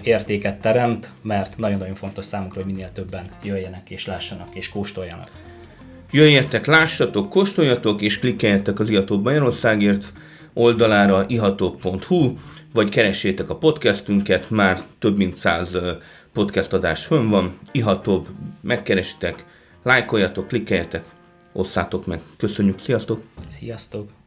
értéket 0.03 0.61
teremt, 0.61 1.09
mert 1.21 1.57
nagyon-nagyon 1.57 1.95
fontos 1.95 2.25
számunkra, 2.25 2.61
hogy 2.63 2.71
minél 2.71 2.91
többen 2.91 3.25
jöjjenek 3.43 3.89
és 3.89 4.05
lássanak 4.05 4.47
és 4.53 4.69
kóstoljanak. 4.69 5.29
Jöjjetek, 6.11 6.65
lássatok, 6.65 7.29
kóstoljatok 7.29 8.01
és 8.01 8.19
klikkeljetek 8.19 8.79
az 8.79 8.89
Iatóbb 8.89 9.23
Magyarországért 9.23 10.13
oldalára 10.53 11.25
iható.hu, 11.27 12.33
vagy 12.73 12.89
keressétek 12.89 13.49
a 13.49 13.55
podcastünket, 13.55 14.49
már 14.49 14.81
több 14.99 15.17
mint 15.17 15.35
száz 15.35 15.77
podcast 16.33 16.73
adás 16.73 17.05
fönn 17.05 17.29
van, 17.29 17.57
ihatóbb, 17.71 18.27
megkeresitek, 18.61 19.45
lájkoljatok, 19.83 20.47
klikkeljetek, 20.47 21.03
osszátok 21.53 22.05
meg. 22.05 22.21
Köszönjük, 22.37 22.79
sziasztok! 22.79 23.21
Sziasztok! 23.47 24.18